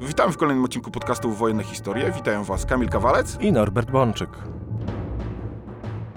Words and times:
Witamy 0.00 0.32
w 0.32 0.36
kolejnym 0.36 0.64
odcinku 0.64 0.90
podcastu 0.90 1.32
Wojenne 1.32 1.64
Historie. 1.64 2.12
Witają 2.12 2.44
Was 2.44 2.66
Kamil 2.66 2.88
Kawalec. 2.88 3.36
i 3.40 3.52
Norbert 3.52 3.90
Bączyk. 3.90 4.30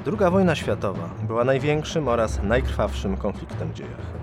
Druga 0.05 0.31
wojna 0.31 0.55
światowa 0.55 1.09
była 1.27 1.43
największym 1.43 2.07
oraz 2.07 2.43
najkrwawszym 2.43 3.17
konfliktem 3.17 3.71
w 3.71 3.73
dziejach. 3.73 4.17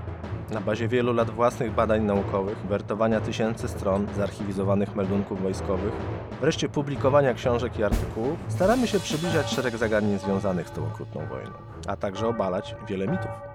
Na 0.51 0.61
bazie 0.61 0.89
wielu 0.89 1.13
lat 1.13 1.31
własnych 1.31 1.75
badań 1.75 2.03
naukowych, 2.03 2.59
wertowania 2.59 3.21
tysięcy 3.21 3.69
stron 3.69 4.07
zarchiwizowanych 4.17 4.97
meldunków 4.97 5.43
wojskowych, 5.43 5.93
wreszcie 6.41 6.69
publikowania 6.69 7.35
książek 7.35 7.79
i 7.79 7.85
artykułów, 7.85 8.39
staramy 8.49 8.87
się 8.87 9.01
przybliżać 9.01 9.51
szereg 9.51 9.77
zagadnień 9.77 10.19
związanych 10.19 10.69
z 10.69 10.73
tą 10.73 10.87
okrutną 10.87 11.27
wojną, 11.27 11.53
a 11.87 11.97
także 11.97 12.29
obalać 12.29 12.77
wiele 12.89 13.09
mitów. 13.09 13.54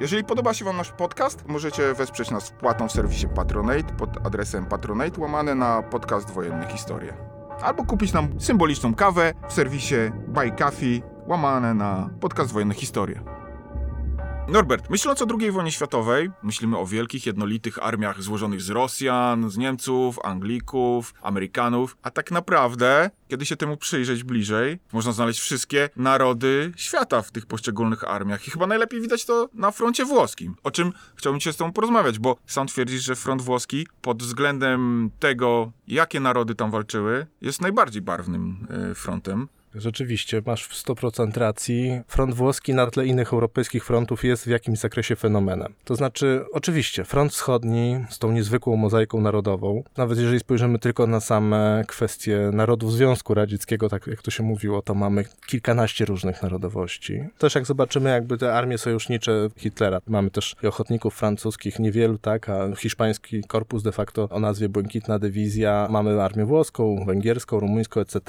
Jeżeli 0.00 0.24
podoba 0.24 0.54
się 0.54 0.64
Wam 0.64 0.76
nasz 0.76 0.90
podcast, 0.90 1.44
możecie 1.48 1.94
wesprzeć 1.94 2.30
nas 2.30 2.48
wpłatą 2.48 2.88
w 2.88 2.92
serwisie 2.92 3.28
Patronate 3.28 3.94
pod 3.98 4.26
adresem 4.26 4.66
patronate 4.66 5.20
łamane 5.20 5.54
na 5.54 5.82
podcast 5.82 6.30
Wojenne 6.30 6.66
Historie. 6.66 7.14
Albo 7.62 7.84
kupić 7.84 8.12
nam 8.12 8.40
symboliczną 8.40 8.94
kawę 8.94 9.32
w 9.48 9.52
serwisie 9.52 9.94
Buy 10.28 10.50
Coffee 10.50 11.02
łamane 11.26 11.74
na 11.74 12.10
podcast 12.20 12.52
Wojenne 12.52 12.74
Historie. 12.74 13.45
Norbert, 14.48 14.90
myśląc 14.90 15.22
o 15.22 15.26
II 15.40 15.50
wojnie 15.50 15.72
światowej, 15.72 16.30
myślimy 16.42 16.78
o 16.78 16.86
wielkich, 16.86 17.26
jednolitych 17.26 17.78
armiach 17.82 18.22
złożonych 18.22 18.62
z 18.62 18.70
Rosjan, 18.70 19.50
z 19.50 19.56
Niemców, 19.56 20.18
Anglików, 20.24 21.14
Amerykanów, 21.22 21.96
a 22.02 22.10
tak 22.10 22.30
naprawdę, 22.30 23.10
kiedy 23.28 23.46
się 23.46 23.56
temu 23.56 23.76
przyjrzeć 23.76 24.24
bliżej, 24.24 24.78
można 24.92 25.12
znaleźć 25.12 25.40
wszystkie 25.40 25.90
narody 25.96 26.72
świata 26.76 27.22
w 27.22 27.30
tych 27.30 27.46
poszczególnych 27.46 28.04
armiach. 28.04 28.48
I 28.48 28.50
chyba 28.50 28.66
najlepiej 28.66 29.00
widać 29.00 29.24
to 29.24 29.48
na 29.54 29.70
froncie 29.70 30.04
włoskim, 30.04 30.54
o 30.62 30.70
czym 30.70 30.92
chciałbym 31.16 31.40
cię 31.40 31.52
z 31.52 31.56
tobą 31.56 31.72
porozmawiać, 31.72 32.18
bo 32.18 32.36
sam 32.46 32.66
twierdzisz, 32.66 33.02
że 33.02 33.16
front 33.16 33.42
włoski 33.42 33.86
pod 34.02 34.22
względem 34.22 35.10
tego, 35.20 35.72
jakie 35.88 36.20
narody 36.20 36.54
tam 36.54 36.70
walczyły, 36.70 37.26
jest 37.40 37.60
najbardziej 37.60 38.02
barwnym 38.02 38.66
y, 38.90 38.94
frontem. 38.94 39.48
Rzeczywiście, 39.76 40.42
masz 40.46 40.64
w 40.64 40.84
100% 40.84 41.36
racji. 41.36 42.00
Front 42.08 42.34
włoski 42.34 42.74
na 42.74 42.86
tle 42.86 43.06
innych 43.06 43.32
europejskich 43.32 43.84
frontów 43.84 44.24
jest 44.24 44.44
w 44.44 44.46
jakimś 44.46 44.78
zakresie 44.78 45.16
fenomenem. 45.16 45.74
To 45.84 45.96
znaczy, 45.96 46.44
oczywiście, 46.52 47.04
front 47.04 47.32
wschodni 47.32 48.04
z 48.10 48.18
tą 48.18 48.32
niezwykłą 48.32 48.76
mozaiką 48.76 49.20
narodową, 49.20 49.82
nawet 49.96 50.18
jeżeli 50.18 50.40
spojrzymy 50.40 50.78
tylko 50.78 51.06
na 51.06 51.20
same 51.20 51.84
kwestie 51.88 52.50
narodów 52.52 52.92
Związku 52.92 53.34
Radzieckiego, 53.34 53.88
tak 53.88 54.06
jak 54.06 54.22
to 54.22 54.30
się 54.30 54.42
mówiło, 54.42 54.82
to 54.82 54.94
mamy 54.94 55.24
kilkanaście 55.46 56.04
różnych 56.04 56.42
narodowości. 56.42 57.20
Też 57.38 57.54
jak 57.54 57.66
zobaczymy 57.66 58.10
jakby 58.10 58.38
te 58.38 58.54
armie 58.54 58.78
sojusznicze 58.78 59.48
Hitlera, 59.56 60.00
mamy 60.06 60.30
też 60.30 60.56
ochotników 60.68 61.14
francuskich, 61.14 61.78
niewielu, 61.78 62.18
tak, 62.18 62.48
a 62.48 62.76
hiszpański 62.76 63.44
korpus 63.44 63.82
de 63.82 63.92
facto 63.92 64.28
o 64.30 64.40
nazwie 64.40 64.68
Błękitna 64.68 65.18
Dywizja, 65.18 65.86
mamy 65.90 66.22
armię 66.22 66.44
włoską, 66.44 67.04
węgierską, 67.04 67.60
rumuńską, 67.60 68.00
etc. 68.00 68.20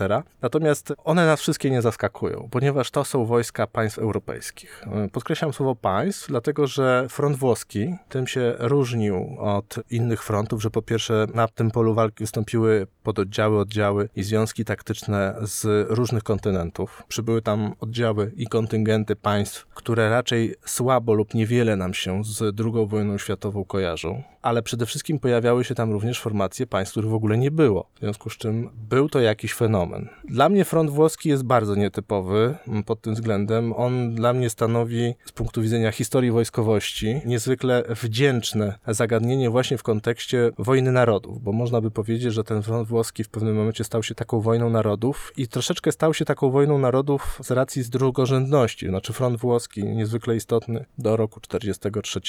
Natomiast 0.42 0.94
one 1.04 1.26
nas 1.38 1.42
wszystkie 1.42 1.70
nie 1.70 1.82
zaskakują, 1.82 2.48
ponieważ 2.52 2.92
to 2.92 3.06
są 3.06 3.26
wojska 3.26 3.68
państw 3.68 4.00
europejskich. 4.00 4.86
Podkreślam 5.12 5.54
słowo 5.54 5.76
państw, 5.76 6.28
dlatego 6.28 6.68
że 6.68 7.08
front 7.10 7.38
włoski 7.38 7.96
tym 8.10 8.28
się 8.28 8.56
różnił 8.60 9.36
od 9.40 9.76
innych 9.90 10.24
frontów, 10.24 10.62
że 10.62 10.70
po 10.70 10.82
pierwsze 10.82 11.28
na 11.34 11.48
tym 11.48 11.72
polu 11.72 11.94
walki 11.94 12.24
wystąpiły 12.24 12.88
pododdziały, 13.04 13.60
oddziały 13.60 14.10
i 14.16 14.24
związki 14.24 14.66
taktyczne 14.66 15.36
z 15.42 15.88
różnych 15.90 16.24
kontynentów. 16.24 17.04
Przybyły 17.08 17.42
tam 17.42 17.74
oddziały 17.80 18.32
i 18.36 18.48
kontyngenty 18.48 19.16
państw, 19.16 19.66
które 19.66 20.10
raczej 20.10 20.56
słabo 20.66 21.14
lub 21.14 21.34
niewiele 21.34 21.76
nam 21.76 21.94
się 21.94 22.24
z 22.24 22.60
II 22.60 22.88
wojną 22.88 23.18
światową 23.18 23.66
kojarzą, 23.66 24.24
ale 24.42 24.62
przede 24.62 24.86
wszystkim 24.86 25.20
pojawiały 25.20 25.64
się 25.64 25.76
tam 25.76 25.92
również 25.92 26.20
formacje 26.20 26.68
państw, 26.68 26.92
których 26.92 27.10
w 27.10 27.14
ogóle 27.14 27.38
nie 27.38 27.52
było. 27.52 27.90
W 27.96 28.00
związku 28.00 28.30
z 28.30 28.38
czym 28.38 28.70
był 28.90 29.10
to 29.10 29.20
jakiś 29.20 29.54
fenomen. 29.54 30.10
Dla 30.24 30.50
mnie 30.50 30.66
front 30.66 30.90
włoski 30.90 31.17
jest 31.26 31.44
bardzo 31.44 31.76
nietypowy 31.76 32.56
pod 32.86 33.02
tym 33.02 33.14
względem. 33.14 33.74
On 33.74 34.16
dla 34.16 34.34
mnie 34.34 34.50
stanowi 34.50 35.14
z 35.26 35.32
punktu 35.32 35.62
widzenia 35.62 35.92
historii 35.92 36.32
wojskowości 36.32 37.22
niezwykle 37.26 37.84
wdzięczne 37.90 38.80
zagadnienie 38.88 39.50
właśnie 39.50 39.78
w 39.78 39.84
kontekście 39.84 40.52
wojny 40.58 40.92
narodów, 40.92 41.44
bo 41.44 41.52
można 41.52 41.82
by 41.82 41.92
powiedzieć, 41.92 42.34
że 42.34 42.44
ten 42.44 42.64
front 42.64 42.88
włoski 42.88 43.24
w 43.24 43.30
pewnym 43.30 43.56
momencie 43.56 43.84
stał 43.84 44.04
się 44.04 44.16
taką 44.16 44.42
wojną 44.42 44.70
narodów 44.70 45.34
i 45.38 45.48
troszeczkę 45.48 45.92
stał 45.92 46.14
się 46.14 46.26
taką 46.26 46.50
wojną 46.50 46.78
narodów 46.78 47.40
z 47.44 47.52
racji 47.52 47.84
z 47.84 47.90
drugorzędności. 47.90 48.88
Znaczy 48.88 49.14
front 49.14 49.40
włoski 49.40 49.84
niezwykle 49.84 50.36
istotny 50.36 50.86
do 50.98 51.18
roku 51.18 51.40
43. 51.40 52.20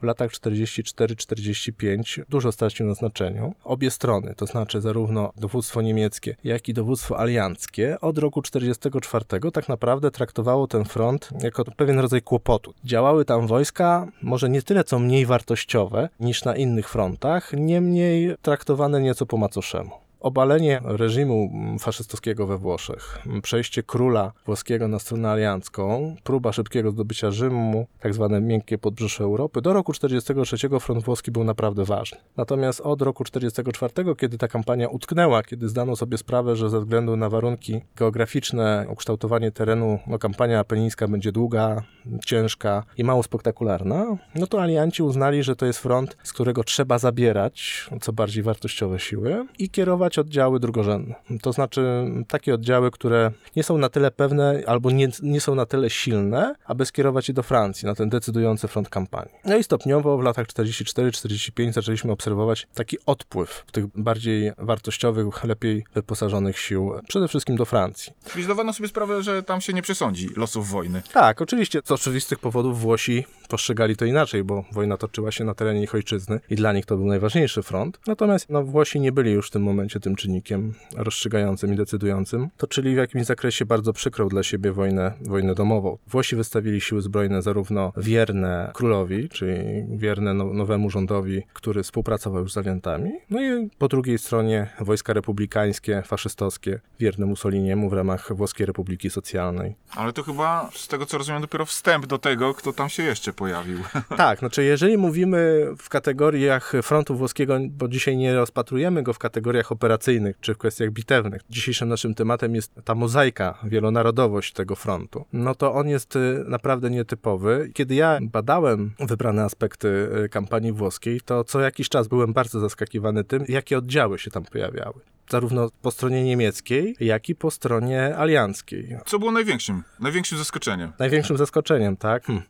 W 0.00 0.04
latach 0.04 0.30
44-45 0.30 2.22
dużo 2.28 2.52
stracił 2.52 2.86
na 2.86 2.94
znaczeniu. 2.94 3.54
Obie 3.64 3.90
strony, 3.90 4.34
to 4.36 4.46
znaczy 4.46 4.80
zarówno 4.80 5.32
dowództwo 5.36 5.82
niemieckie, 5.82 6.36
jak 6.44 6.68
i 6.68 6.74
dowództwo 6.74 7.20
alianckie 7.20 8.00
od 8.00 8.17
roku 8.18 8.42
44 8.42 9.24
tak 9.52 9.68
naprawdę 9.68 10.10
traktowało 10.10 10.66
ten 10.66 10.84
front 10.84 11.30
jako 11.42 11.64
pewien 11.64 11.98
rodzaj 11.98 12.22
kłopotu. 12.22 12.74
Działały 12.84 13.24
tam 13.24 13.46
wojska, 13.46 14.06
może 14.22 14.48
nie 14.48 14.62
tyle 14.62 14.84
co 14.84 14.98
mniej 14.98 15.26
wartościowe 15.26 16.08
niż 16.20 16.44
na 16.44 16.56
innych 16.56 16.88
frontach, 16.88 17.52
niemniej 17.52 18.36
traktowane 18.42 19.00
nieco 19.00 19.26
po 19.26 19.36
macoszemu. 19.36 20.07
Obalenie 20.20 20.80
reżimu 20.84 21.50
faszystowskiego 21.78 22.46
we 22.46 22.58
Włoszech, 22.58 23.18
przejście 23.42 23.82
króla 23.82 24.32
włoskiego 24.46 24.88
na 24.88 24.98
stronę 24.98 25.30
aliancką, 25.30 26.16
próba 26.24 26.52
szybkiego 26.52 26.90
zdobycia 26.90 27.30
Rzymu, 27.30 27.86
tak 28.00 28.14
zwane 28.14 28.40
miękkie 28.40 28.78
podbrzusze 28.78 29.24
Europy, 29.24 29.62
do 29.62 29.72
roku 29.72 29.92
1943 29.92 30.80
front 30.80 31.04
włoski 31.04 31.30
był 31.30 31.44
naprawdę 31.44 31.84
ważny. 31.84 32.18
Natomiast 32.36 32.80
od 32.80 33.02
roku 33.02 33.24
1944, 33.24 34.16
kiedy 34.16 34.38
ta 34.38 34.48
kampania 34.48 34.88
utknęła, 34.88 35.42
kiedy 35.42 35.68
zdano 35.68 35.96
sobie 35.96 36.18
sprawę, 36.18 36.56
że 36.56 36.70
ze 36.70 36.80
względu 36.80 37.16
na 37.16 37.28
warunki 37.28 37.80
geograficzne, 37.96 38.86
ukształtowanie 38.88 39.52
terenu, 39.52 39.98
no 40.06 40.18
kampania 40.18 40.60
apenińska 40.60 41.08
będzie 41.08 41.32
długa, 41.32 41.82
ciężka 42.24 42.84
i 42.96 43.04
mało 43.04 43.22
spektakularna, 43.22 44.16
no 44.34 44.46
to 44.46 44.62
alianci 44.62 45.02
uznali, 45.02 45.42
że 45.42 45.56
to 45.56 45.66
jest 45.66 45.78
front, 45.78 46.16
z 46.22 46.32
którego 46.32 46.64
trzeba 46.64 46.98
zabierać 46.98 47.88
co 48.00 48.12
bardziej 48.12 48.42
wartościowe 48.42 48.98
siły 48.98 49.46
i 49.58 49.70
kierować 49.70 50.07
oddziały 50.18 50.60
drugorzędne. 50.60 51.14
To 51.42 51.52
znaczy 51.52 52.04
takie 52.28 52.54
oddziały, 52.54 52.90
które 52.90 53.30
nie 53.56 53.62
są 53.62 53.78
na 53.78 53.88
tyle 53.88 54.10
pewne 54.10 54.62
albo 54.66 54.90
nie, 54.90 55.08
nie 55.22 55.40
są 55.40 55.54
na 55.54 55.66
tyle 55.66 55.90
silne, 55.90 56.54
aby 56.64 56.86
skierować 56.86 57.28
je 57.28 57.34
do 57.34 57.42
Francji 57.42 57.86
na 57.86 57.94
ten 57.94 58.08
decydujący 58.08 58.68
front 58.68 58.88
kampanii. 58.88 59.34
No 59.44 59.56
i 59.56 59.64
stopniowo 59.64 60.18
w 60.18 60.22
latach 60.22 60.46
44-45 60.46 61.72
zaczęliśmy 61.72 62.12
obserwować 62.12 62.66
taki 62.74 62.96
odpływ 63.06 63.64
tych 63.72 63.86
bardziej 63.86 64.52
wartościowych, 64.58 65.44
lepiej 65.44 65.84
wyposażonych 65.94 66.58
sił, 66.58 66.92
przede 67.08 67.28
wszystkim 67.28 67.56
do 67.56 67.64
Francji. 67.64 68.12
Czyli 68.32 68.44
zdawano 68.44 68.72
sobie 68.72 68.88
sprawę, 68.88 69.22
że 69.22 69.42
tam 69.42 69.60
się 69.60 69.72
nie 69.72 69.82
przesądzi 69.82 70.28
losów 70.36 70.68
wojny. 70.68 71.02
Tak, 71.12 71.42
oczywiście 71.42 71.80
z 71.84 71.90
oczywistych 71.90 72.38
powodów 72.38 72.80
Włosi 72.80 73.24
postrzegali 73.48 73.96
to 73.96 74.04
inaczej, 74.04 74.44
bo 74.44 74.64
wojna 74.72 74.96
toczyła 74.96 75.32
się 75.32 75.44
na 75.44 75.54
terenie 75.54 75.82
ich 75.82 75.94
ojczyzny 75.94 76.40
i 76.50 76.56
dla 76.56 76.72
nich 76.72 76.86
to 76.86 76.96
był 76.96 77.06
najważniejszy 77.06 77.62
front. 77.62 78.00
Natomiast 78.06 78.50
no, 78.50 78.64
Włosi 78.64 79.00
nie 79.00 79.12
byli 79.12 79.32
już 79.32 79.48
w 79.48 79.50
tym 79.50 79.62
momencie 79.62 80.00
tym 80.00 80.16
czynnikiem 80.16 80.74
rozstrzygającym 80.96 81.72
i 81.72 81.76
decydującym. 81.76 82.48
Toczyli 82.56 82.94
w 82.94 82.98
jakimś 82.98 83.26
zakresie 83.26 83.64
bardzo 83.64 83.92
przykrą 83.92 84.28
dla 84.28 84.42
siebie 84.42 84.72
wojnę, 84.72 85.12
wojnę 85.20 85.54
domową. 85.54 85.98
Włosi 86.06 86.36
wystawili 86.36 86.80
siły 86.80 87.02
zbrojne 87.02 87.42
zarówno 87.42 87.92
wierne 87.96 88.70
królowi, 88.74 89.28
czyli 89.28 89.54
wierne 89.96 90.34
no, 90.34 90.44
nowemu 90.44 90.90
rządowi, 90.90 91.42
który 91.52 91.82
współpracował 91.82 92.42
już 92.42 92.52
z 92.52 92.56
aliantami, 92.56 93.10
no 93.30 93.42
i 93.42 93.70
po 93.78 93.88
drugiej 93.88 94.18
stronie 94.18 94.70
wojska 94.80 95.12
republikańskie, 95.12 96.02
faszystowskie, 96.06 96.80
wierne 97.00 97.26
Mussoliniemu 97.26 97.90
w 97.90 97.92
ramach 97.92 98.36
Włoskiej 98.36 98.66
Republiki 98.66 99.10
Socjalnej. 99.10 99.74
Ale 99.96 100.12
to 100.12 100.22
chyba, 100.22 100.70
z 100.74 100.88
tego 100.88 101.06
co 101.06 101.18
rozumiem, 101.18 101.42
dopiero 101.42 101.66
wstęp 101.66 102.06
do 102.06 102.18
tego, 102.18 102.54
kto 102.54 102.72
tam 102.72 102.88
się 102.88 103.02
jeszcze 103.02 103.32
pojawił. 103.38 103.78
Tak, 104.16 104.38
znaczy 104.38 104.64
jeżeli 104.64 104.98
mówimy 104.98 105.66
w 105.78 105.88
kategoriach 105.88 106.72
frontu 106.82 107.16
włoskiego, 107.16 107.58
bo 107.70 107.88
dzisiaj 107.88 108.16
nie 108.16 108.34
rozpatrujemy 108.34 109.02
go 109.02 109.12
w 109.12 109.18
kategoriach 109.18 109.72
operacyjnych 109.72 110.36
czy 110.40 110.54
w 110.54 110.58
kwestiach 110.58 110.90
bitewnych. 110.90 111.42
Dzisiejszym 111.50 111.88
naszym 111.88 112.14
tematem 112.14 112.54
jest 112.54 112.72
ta 112.84 112.94
mozaika, 112.94 113.58
wielonarodowość 113.64 114.52
tego 114.52 114.76
frontu. 114.76 115.24
No 115.32 115.54
to 115.54 115.74
on 115.74 115.88
jest 115.88 116.16
y, 116.16 116.44
naprawdę 116.46 116.90
nietypowy. 116.90 117.70
Kiedy 117.74 117.94
ja 117.94 118.18
badałem 118.22 118.94
wybrane 119.00 119.44
aspekty 119.44 119.88
y, 120.24 120.28
kampanii 120.28 120.72
włoskiej, 120.72 121.20
to 121.20 121.44
co 121.44 121.60
jakiś 121.60 121.88
czas 121.88 122.08
byłem 122.08 122.32
bardzo 122.32 122.60
zaskakiwany 122.60 123.24
tym, 123.24 123.44
jakie 123.48 123.78
oddziały 123.78 124.18
się 124.18 124.30
tam 124.30 124.44
pojawiały 124.44 125.00
zarówno 125.30 125.68
po 125.82 125.90
stronie 125.90 126.24
niemieckiej, 126.24 126.96
jak 127.00 127.28
i 127.28 127.34
po 127.34 127.50
stronie 127.50 128.16
alianckiej. 128.16 128.96
Co 129.06 129.18
było 129.18 129.32
największym, 129.32 129.82
największym 130.00 130.38
zaskoczeniem? 130.38 130.92
Największym 130.98 131.36
zaskoczeniem, 131.36 131.96
tak? 131.96 132.24
Hmm. 132.24 132.44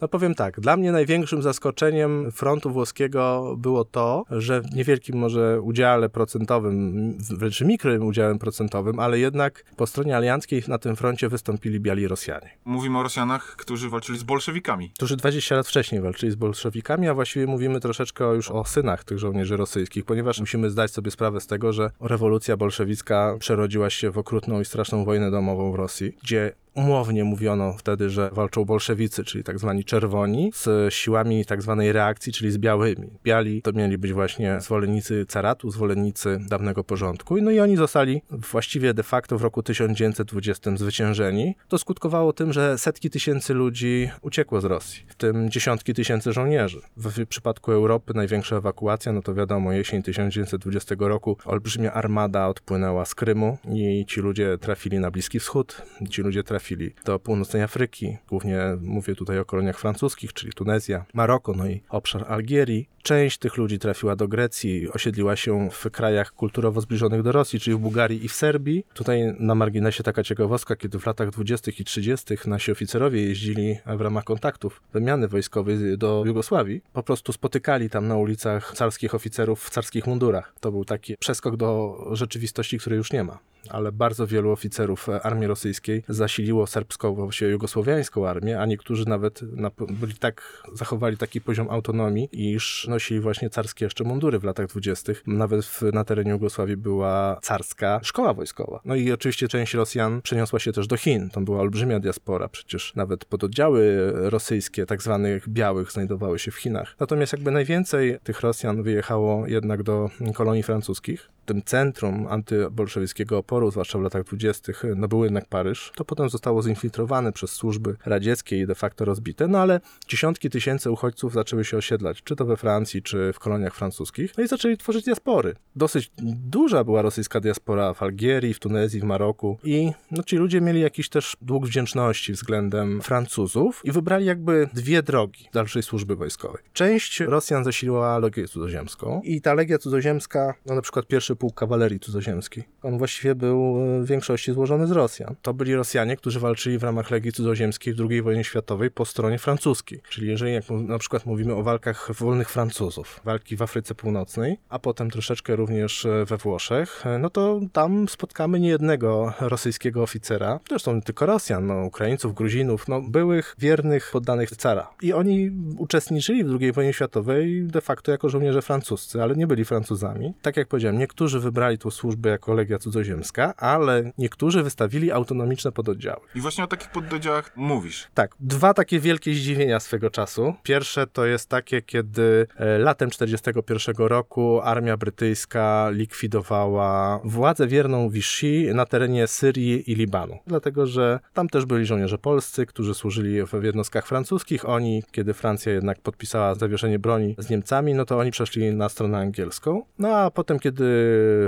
No 0.00 0.08
powiem 0.08 0.34
tak, 0.34 0.60
dla 0.60 0.76
mnie 0.76 0.92
największym 0.92 1.42
zaskoczeniem 1.42 2.32
frontu 2.32 2.70
włoskiego 2.70 3.54
było 3.58 3.84
to, 3.84 4.24
że 4.30 4.60
w 4.60 4.74
niewielkim 4.74 5.16
może 5.18 5.60
udziale 5.60 6.08
procentowym, 6.08 7.18
wręcz 7.30 7.60
mikrym 7.60 8.06
udziałem 8.06 8.38
procentowym, 8.38 9.00
ale 9.00 9.18
jednak 9.18 9.64
po 9.76 9.86
stronie 9.86 10.16
alianckiej 10.16 10.62
na 10.68 10.78
tym 10.78 10.96
froncie 10.96 11.28
wystąpili 11.28 11.80
biali 11.80 12.08
Rosjanie, 12.08 12.50
Mówimy 12.64 12.98
o 12.98 13.02
Rosjanach, 13.02 13.56
którzy 13.56 13.88
walczyli 13.90 14.18
z 14.18 14.22
bolszewikami. 14.22 14.90
którzy 14.96 15.16
20 15.16 15.54
lat 15.54 15.66
wcześniej 15.66 16.00
walczyli 16.00 16.32
z 16.32 16.34
bolszewikami, 16.34 17.08
a 17.08 17.14
właściwie 17.14 17.46
mówimy 17.46 17.80
troszeczkę 17.80 18.24
już 18.24 18.50
o 18.50 18.64
synach 18.64 19.04
tych 19.04 19.18
żołnierzy 19.18 19.56
rosyjskich, 19.56 20.04
ponieważ 20.04 20.40
musimy 20.40 20.70
zdać 20.70 20.90
sobie 20.90 21.10
sprawę 21.10 21.40
z 21.40 21.46
tego, 21.46 21.72
że 21.72 21.90
rewolucja 22.00 22.56
bolszewicka 22.56 23.36
przerodziła 23.38 23.90
się 23.90 24.10
w 24.10 24.18
okrutną 24.18 24.60
i 24.60 24.64
straszną 24.64 25.04
wojnę 25.04 25.30
domową 25.30 25.72
w 25.72 25.74
Rosji, 25.74 26.12
gdzie 26.22 26.52
umownie 26.74 27.24
mówiono 27.24 27.72
wtedy, 27.72 28.10
że 28.10 28.30
walczą 28.32 28.64
bolszewicy, 28.64 29.24
czyli 29.24 29.44
tak 29.44 29.58
zwani 29.58 29.84
czerwoni, 29.84 30.50
z 30.54 30.94
siłami 30.94 31.44
tak 31.44 31.62
zwanej 31.62 31.92
reakcji, 31.92 32.32
czyli 32.32 32.50
z 32.50 32.58
białymi. 32.58 33.10
Biali 33.24 33.62
to 33.62 33.72
mieli 33.72 33.98
być 33.98 34.12
właśnie 34.12 34.60
zwolennicy 34.60 35.26
caratu, 35.26 35.70
zwolennicy 35.70 36.38
dawnego 36.48 36.84
porządku. 36.84 37.36
No 37.42 37.50
i 37.50 37.60
oni 37.60 37.76
zostali 37.76 38.22
właściwie 38.30 38.94
de 38.94 39.02
facto 39.02 39.38
w 39.38 39.42
roku 39.42 39.62
1920 39.62 40.76
zwyciężeni. 40.76 41.54
To 41.68 41.78
skutkowało 41.78 42.32
tym, 42.32 42.52
że 42.52 42.78
setki 42.78 43.10
tysięcy 43.10 43.54
ludzi 43.54 44.10
uciekło 44.22 44.60
z 44.60 44.64
Rosji, 44.64 45.04
w 45.08 45.14
tym 45.14 45.50
dziesiątki 45.50 45.94
tysięcy 45.94 46.32
żołnierzy. 46.32 46.80
W 46.96 47.26
przypadku 47.26 47.72
Europy 47.72 48.14
największa 48.14 48.56
ewakuacja, 48.56 49.12
no 49.12 49.22
to 49.22 49.34
wiadomo, 49.34 49.72
jesień 49.72 50.02
1920 50.02 50.94
roku 50.98 51.36
olbrzymia 51.44 51.92
armada 51.92 52.48
odpłynęła 52.48 53.04
z 53.04 53.14
Krymu 53.14 53.58
i 53.74 54.04
ci 54.08 54.20
ludzie 54.20 54.58
trafili 54.58 54.98
na 54.98 55.10
Bliski 55.10 55.40
Wschód, 55.40 55.82
ci 56.10 56.22
ludzie 56.22 56.42
trafili 56.42 56.57
do 57.04 57.18
północnej 57.18 57.62
Afryki. 57.62 58.16
Głównie 58.28 58.60
mówię 58.80 59.14
tutaj 59.14 59.38
o 59.38 59.44
koloniach 59.44 59.78
francuskich, 59.78 60.32
czyli 60.32 60.52
Tunezja, 60.52 61.04
Maroko, 61.14 61.52
no 61.52 61.66
i 61.66 61.82
obszar 61.88 62.24
Algierii. 62.28 62.88
Część 63.08 63.38
tych 63.38 63.56
ludzi 63.56 63.78
trafiła 63.78 64.16
do 64.16 64.28
Grecji, 64.28 64.88
osiedliła 64.92 65.36
się 65.36 65.70
w 65.70 65.90
krajach 65.90 66.32
kulturowo 66.32 66.80
zbliżonych 66.80 67.22
do 67.22 67.32
Rosji, 67.32 67.60
czyli 67.60 67.76
w 67.76 67.78
Bułgarii 67.78 68.24
i 68.24 68.28
w 68.28 68.32
Serbii. 68.32 68.84
Tutaj 68.94 69.34
na 69.38 69.54
marginesie 69.54 70.02
taka 70.02 70.22
ciekawostka, 70.22 70.76
kiedy 70.76 70.98
w 70.98 71.06
latach 71.06 71.30
20. 71.30 71.70
i 71.78 71.84
30. 71.84 72.34
nasi 72.46 72.72
oficerowie 72.72 73.22
jeździli 73.22 73.78
w 73.86 74.00
ramach 74.00 74.24
kontaktów 74.24 74.82
wymiany 74.92 75.28
wojskowej 75.28 75.98
do 75.98 76.22
Jugosławii, 76.26 76.82
po 76.92 77.02
prostu 77.02 77.32
spotykali 77.32 77.90
tam 77.90 78.08
na 78.08 78.16
ulicach 78.16 78.72
carskich 78.74 79.14
oficerów 79.14 79.64
w 79.64 79.70
carskich 79.70 80.06
mundurach. 80.06 80.54
To 80.60 80.72
był 80.72 80.84
taki 80.84 81.16
przeskok 81.16 81.56
do 81.56 81.98
rzeczywistości, 82.12 82.78
której 82.78 82.96
już 82.96 83.12
nie 83.12 83.24
ma 83.24 83.38
ale 83.70 83.92
bardzo 83.92 84.26
wielu 84.26 84.50
oficerów 84.50 85.08
armii 85.22 85.46
rosyjskiej 85.46 86.04
zasiliło 86.08 86.66
serbską, 86.66 87.14
właściwie 87.14 87.50
jugosłowiańską 87.50 88.28
armię, 88.28 88.60
a 88.60 88.66
niektórzy 88.66 89.08
nawet 89.08 89.42
na, 89.42 89.70
byli 89.90 90.14
tak, 90.14 90.62
zachowali 90.72 91.16
taki 91.16 91.40
poziom 91.40 91.70
autonomii, 91.70 92.28
iż 92.32 92.86
nosili 92.98 93.20
właśnie 93.20 93.50
carskie 93.50 93.84
jeszcze 93.84 94.04
mundury 94.04 94.38
w 94.38 94.44
latach 94.44 94.66
dwudziestych. 94.66 95.22
Nawet 95.26 95.64
w, 95.64 95.82
na 95.92 96.04
terenie 96.04 96.30
Jugosławii 96.30 96.76
była 96.76 97.38
carska 97.42 98.00
szkoła 98.02 98.34
wojskowa. 98.34 98.80
No 98.84 98.94
i 98.94 99.12
oczywiście 99.12 99.48
część 99.48 99.74
Rosjan 99.74 100.22
przeniosła 100.22 100.58
się 100.58 100.72
też 100.72 100.86
do 100.86 100.96
Chin. 100.96 101.30
To 101.30 101.40
była 101.40 101.60
olbrzymia 101.60 102.00
diaspora, 102.00 102.48
przecież 102.48 102.94
nawet 102.94 103.24
pododdziały 103.24 104.12
rosyjskie, 104.14 104.86
tak 104.86 105.02
zwanych 105.02 105.48
białych, 105.48 105.92
znajdowały 105.92 106.38
się 106.38 106.50
w 106.50 106.56
Chinach. 106.56 106.96
Natomiast 107.00 107.32
jakby 107.32 107.50
najwięcej 107.50 108.18
tych 108.24 108.40
Rosjan 108.40 108.82
wyjechało 108.82 109.46
jednak 109.46 109.82
do 109.82 110.10
kolonii 110.34 110.62
francuskich. 110.62 111.30
Tym 111.48 111.62
centrum 111.62 112.26
antybolszewickiego 112.30 113.38
oporu, 113.38 113.70
zwłaszcza 113.70 113.98
w 113.98 114.02
latach 114.02 114.24
dwudziestych, 114.24 114.82
no 114.96 115.08
był 115.08 115.24
jednak 115.24 115.46
Paryż. 115.46 115.92
To 115.94 116.04
potem 116.04 116.28
zostało 116.28 116.62
zinfiltrowane 116.62 117.32
przez 117.32 117.50
służby 117.50 117.96
radzieckie 118.06 118.60
i 118.60 118.66
de 118.66 118.74
facto 118.74 119.04
rozbite, 119.04 119.48
no 119.48 119.58
ale 119.58 119.80
dziesiątki 120.08 120.50
tysięcy 120.50 120.90
uchodźców 120.90 121.32
zaczęły 121.32 121.64
się 121.64 121.76
osiedlać, 121.76 122.22
czy 122.22 122.36
to 122.36 122.44
we 122.44 122.56
Francji, 122.56 123.02
czy 123.02 123.32
w 123.32 123.38
koloniach 123.38 123.74
francuskich, 123.74 124.32
no 124.38 124.44
i 124.44 124.48
zaczęli 124.48 124.76
tworzyć 124.76 125.04
diaspory. 125.04 125.54
Dosyć 125.76 126.10
duża 126.22 126.84
była 126.84 127.02
rosyjska 127.02 127.40
diaspora 127.40 127.94
w 127.94 128.02
Algierii, 128.02 128.54
w 128.54 128.58
Tunezji, 128.58 129.00
w 129.00 129.04
Maroku 129.04 129.58
i 129.64 129.92
no, 130.10 130.22
ci 130.22 130.36
ludzie 130.36 130.60
mieli 130.60 130.80
jakiś 130.80 131.08
też 131.08 131.36
dług 131.42 131.66
wdzięczności 131.66 132.32
względem 132.32 133.02
Francuzów 133.02 133.80
i 133.84 133.92
wybrali 133.92 134.26
jakby 134.26 134.68
dwie 134.74 135.02
drogi 135.02 135.48
dalszej 135.52 135.82
służby 135.82 136.16
wojskowej. 136.16 136.62
Część 136.72 137.20
Rosjan 137.20 137.64
zasiliła 137.64 138.18
Legię 138.18 138.48
Cudzoziemską 138.48 139.20
i 139.24 139.40
ta 139.40 139.54
Legia 139.54 139.78
Cudzoziemska, 139.78 140.54
no 140.66 140.74
na 140.74 140.82
przykład 140.82 141.06
pierwszy 141.06 141.37
pułk 141.38 141.54
kawalerii 141.54 142.00
cudzoziemskiej, 142.00 142.64
on 142.82 142.98
właściwie 142.98 143.34
był 143.34 143.74
w 144.02 144.06
większości 144.06 144.52
złożony 144.52 144.86
z 144.86 144.90
Rosjan. 144.90 145.34
To 145.42 145.54
byli 145.54 145.74
Rosjanie, 145.74 146.16
którzy 146.16 146.40
walczyli 146.40 146.78
w 146.78 146.82
ramach 146.82 147.10
Legii 147.10 147.32
Cudzoziemskiej 147.32 147.94
w 147.94 148.00
II 148.10 148.22
wojnie 148.22 148.44
światowej 148.44 148.90
po 148.90 149.04
stronie 149.04 149.38
francuskiej. 149.38 150.00
Czyli 150.08 150.28
jeżeli 150.28 150.52
jak 150.52 150.64
na 150.70 150.98
przykład 150.98 151.26
mówimy 151.26 151.54
o 151.54 151.62
walkach 151.62 152.12
wolnych 152.14 152.50
Francuzów, 152.50 153.20
walki 153.24 153.56
w 153.56 153.62
Afryce 153.62 153.94
Północnej, 153.94 154.58
a 154.68 154.78
potem 154.78 155.10
troszeczkę 155.10 155.56
również 155.56 156.06
we 156.26 156.36
Włoszech, 156.36 157.04
no 157.18 157.30
to 157.30 157.60
tam 157.72 158.08
spotkamy 158.08 158.60
niejednego 158.60 159.32
rosyjskiego 159.40 160.02
oficera, 160.02 160.60
zresztą 160.68 160.94
nie 160.94 161.02
tylko 161.02 161.26
Rosjan, 161.26 161.66
no, 161.66 161.84
Ukraińców, 161.84 162.34
Gruzinów, 162.34 162.88
no, 162.88 163.02
byłych 163.02 163.54
wiernych 163.58 164.10
poddanych 164.12 164.50
cara. 164.50 164.90
I 165.02 165.12
oni 165.12 165.50
uczestniczyli 165.78 166.44
w 166.44 166.58
II 166.60 166.72
wojnie 166.72 166.92
światowej 166.92 167.64
de 167.64 167.80
facto 167.80 168.12
jako 168.12 168.28
żołnierze 168.28 168.62
francuscy, 168.62 169.22
ale 169.22 169.36
nie 169.36 169.46
byli 169.46 169.64
Francuzami. 169.64 170.32
Tak 170.42 170.56
jak 170.56 170.68
powiedziałem, 170.68 170.98
niektórzy 170.98 171.27
wybrali 171.36 171.78
tą 171.78 171.90
służbę 171.90 172.30
jako 172.30 172.54
Legia 172.54 172.78
Cudzoziemska, 172.78 173.54
ale 173.56 174.12
niektórzy 174.18 174.62
wystawili 174.62 175.12
autonomiczne 175.12 175.72
pododdziały. 175.72 176.20
I 176.34 176.40
właśnie 176.40 176.64
o 176.64 176.66
takich 176.66 176.90
pododdziałach 176.90 177.52
mówisz. 177.56 178.08
Tak, 178.14 178.34
dwa 178.40 178.74
takie 178.74 179.00
wielkie 179.00 179.34
zdziwienia 179.34 179.80
swego 179.80 180.10
czasu. 180.10 180.54
Pierwsze 180.62 181.06
to 181.06 181.26
jest 181.26 181.48
takie, 181.48 181.82
kiedy 181.82 182.46
e, 182.56 182.78
latem 182.78 183.10
1941 183.10 184.06
roku 184.06 184.60
armia 184.60 184.96
brytyjska 184.96 185.90
likwidowała 185.90 187.20
władzę 187.24 187.66
wierną 187.66 188.10
Vichy 188.10 188.74
na 188.74 188.86
terenie 188.86 189.26
Syrii 189.26 189.92
i 189.92 189.94
Libanu. 189.94 190.38
Dlatego, 190.46 190.86
że 190.86 191.20
tam 191.34 191.48
też 191.48 191.66
byli 191.66 191.86
żołnierze 191.86 192.18
polscy, 192.18 192.66
którzy 192.66 192.94
służyli 192.94 193.42
w 193.42 193.62
jednostkach 193.62 194.06
francuskich. 194.06 194.68
Oni, 194.68 195.02
kiedy 195.10 195.34
Francja 195.34 195.72
jednak 195.72 196.00
podpisała 196.00 196.54
zawieszenie 196.54 196.98
broni 196.98 197.34
z 197.38 197.50
Niemcami, 197.50 197.94
no 197.94 198.04
to 198.04 198.18
oni 198.18 198.30
przeszli 198.30 198.72
na 198.72 198.88
stronę 198.88 199.18
angielską. 199.18 199.82
No 199.98 200.16
a 200.16 200.30
potem, 200.30 200.58
kiedy 200.58 200.84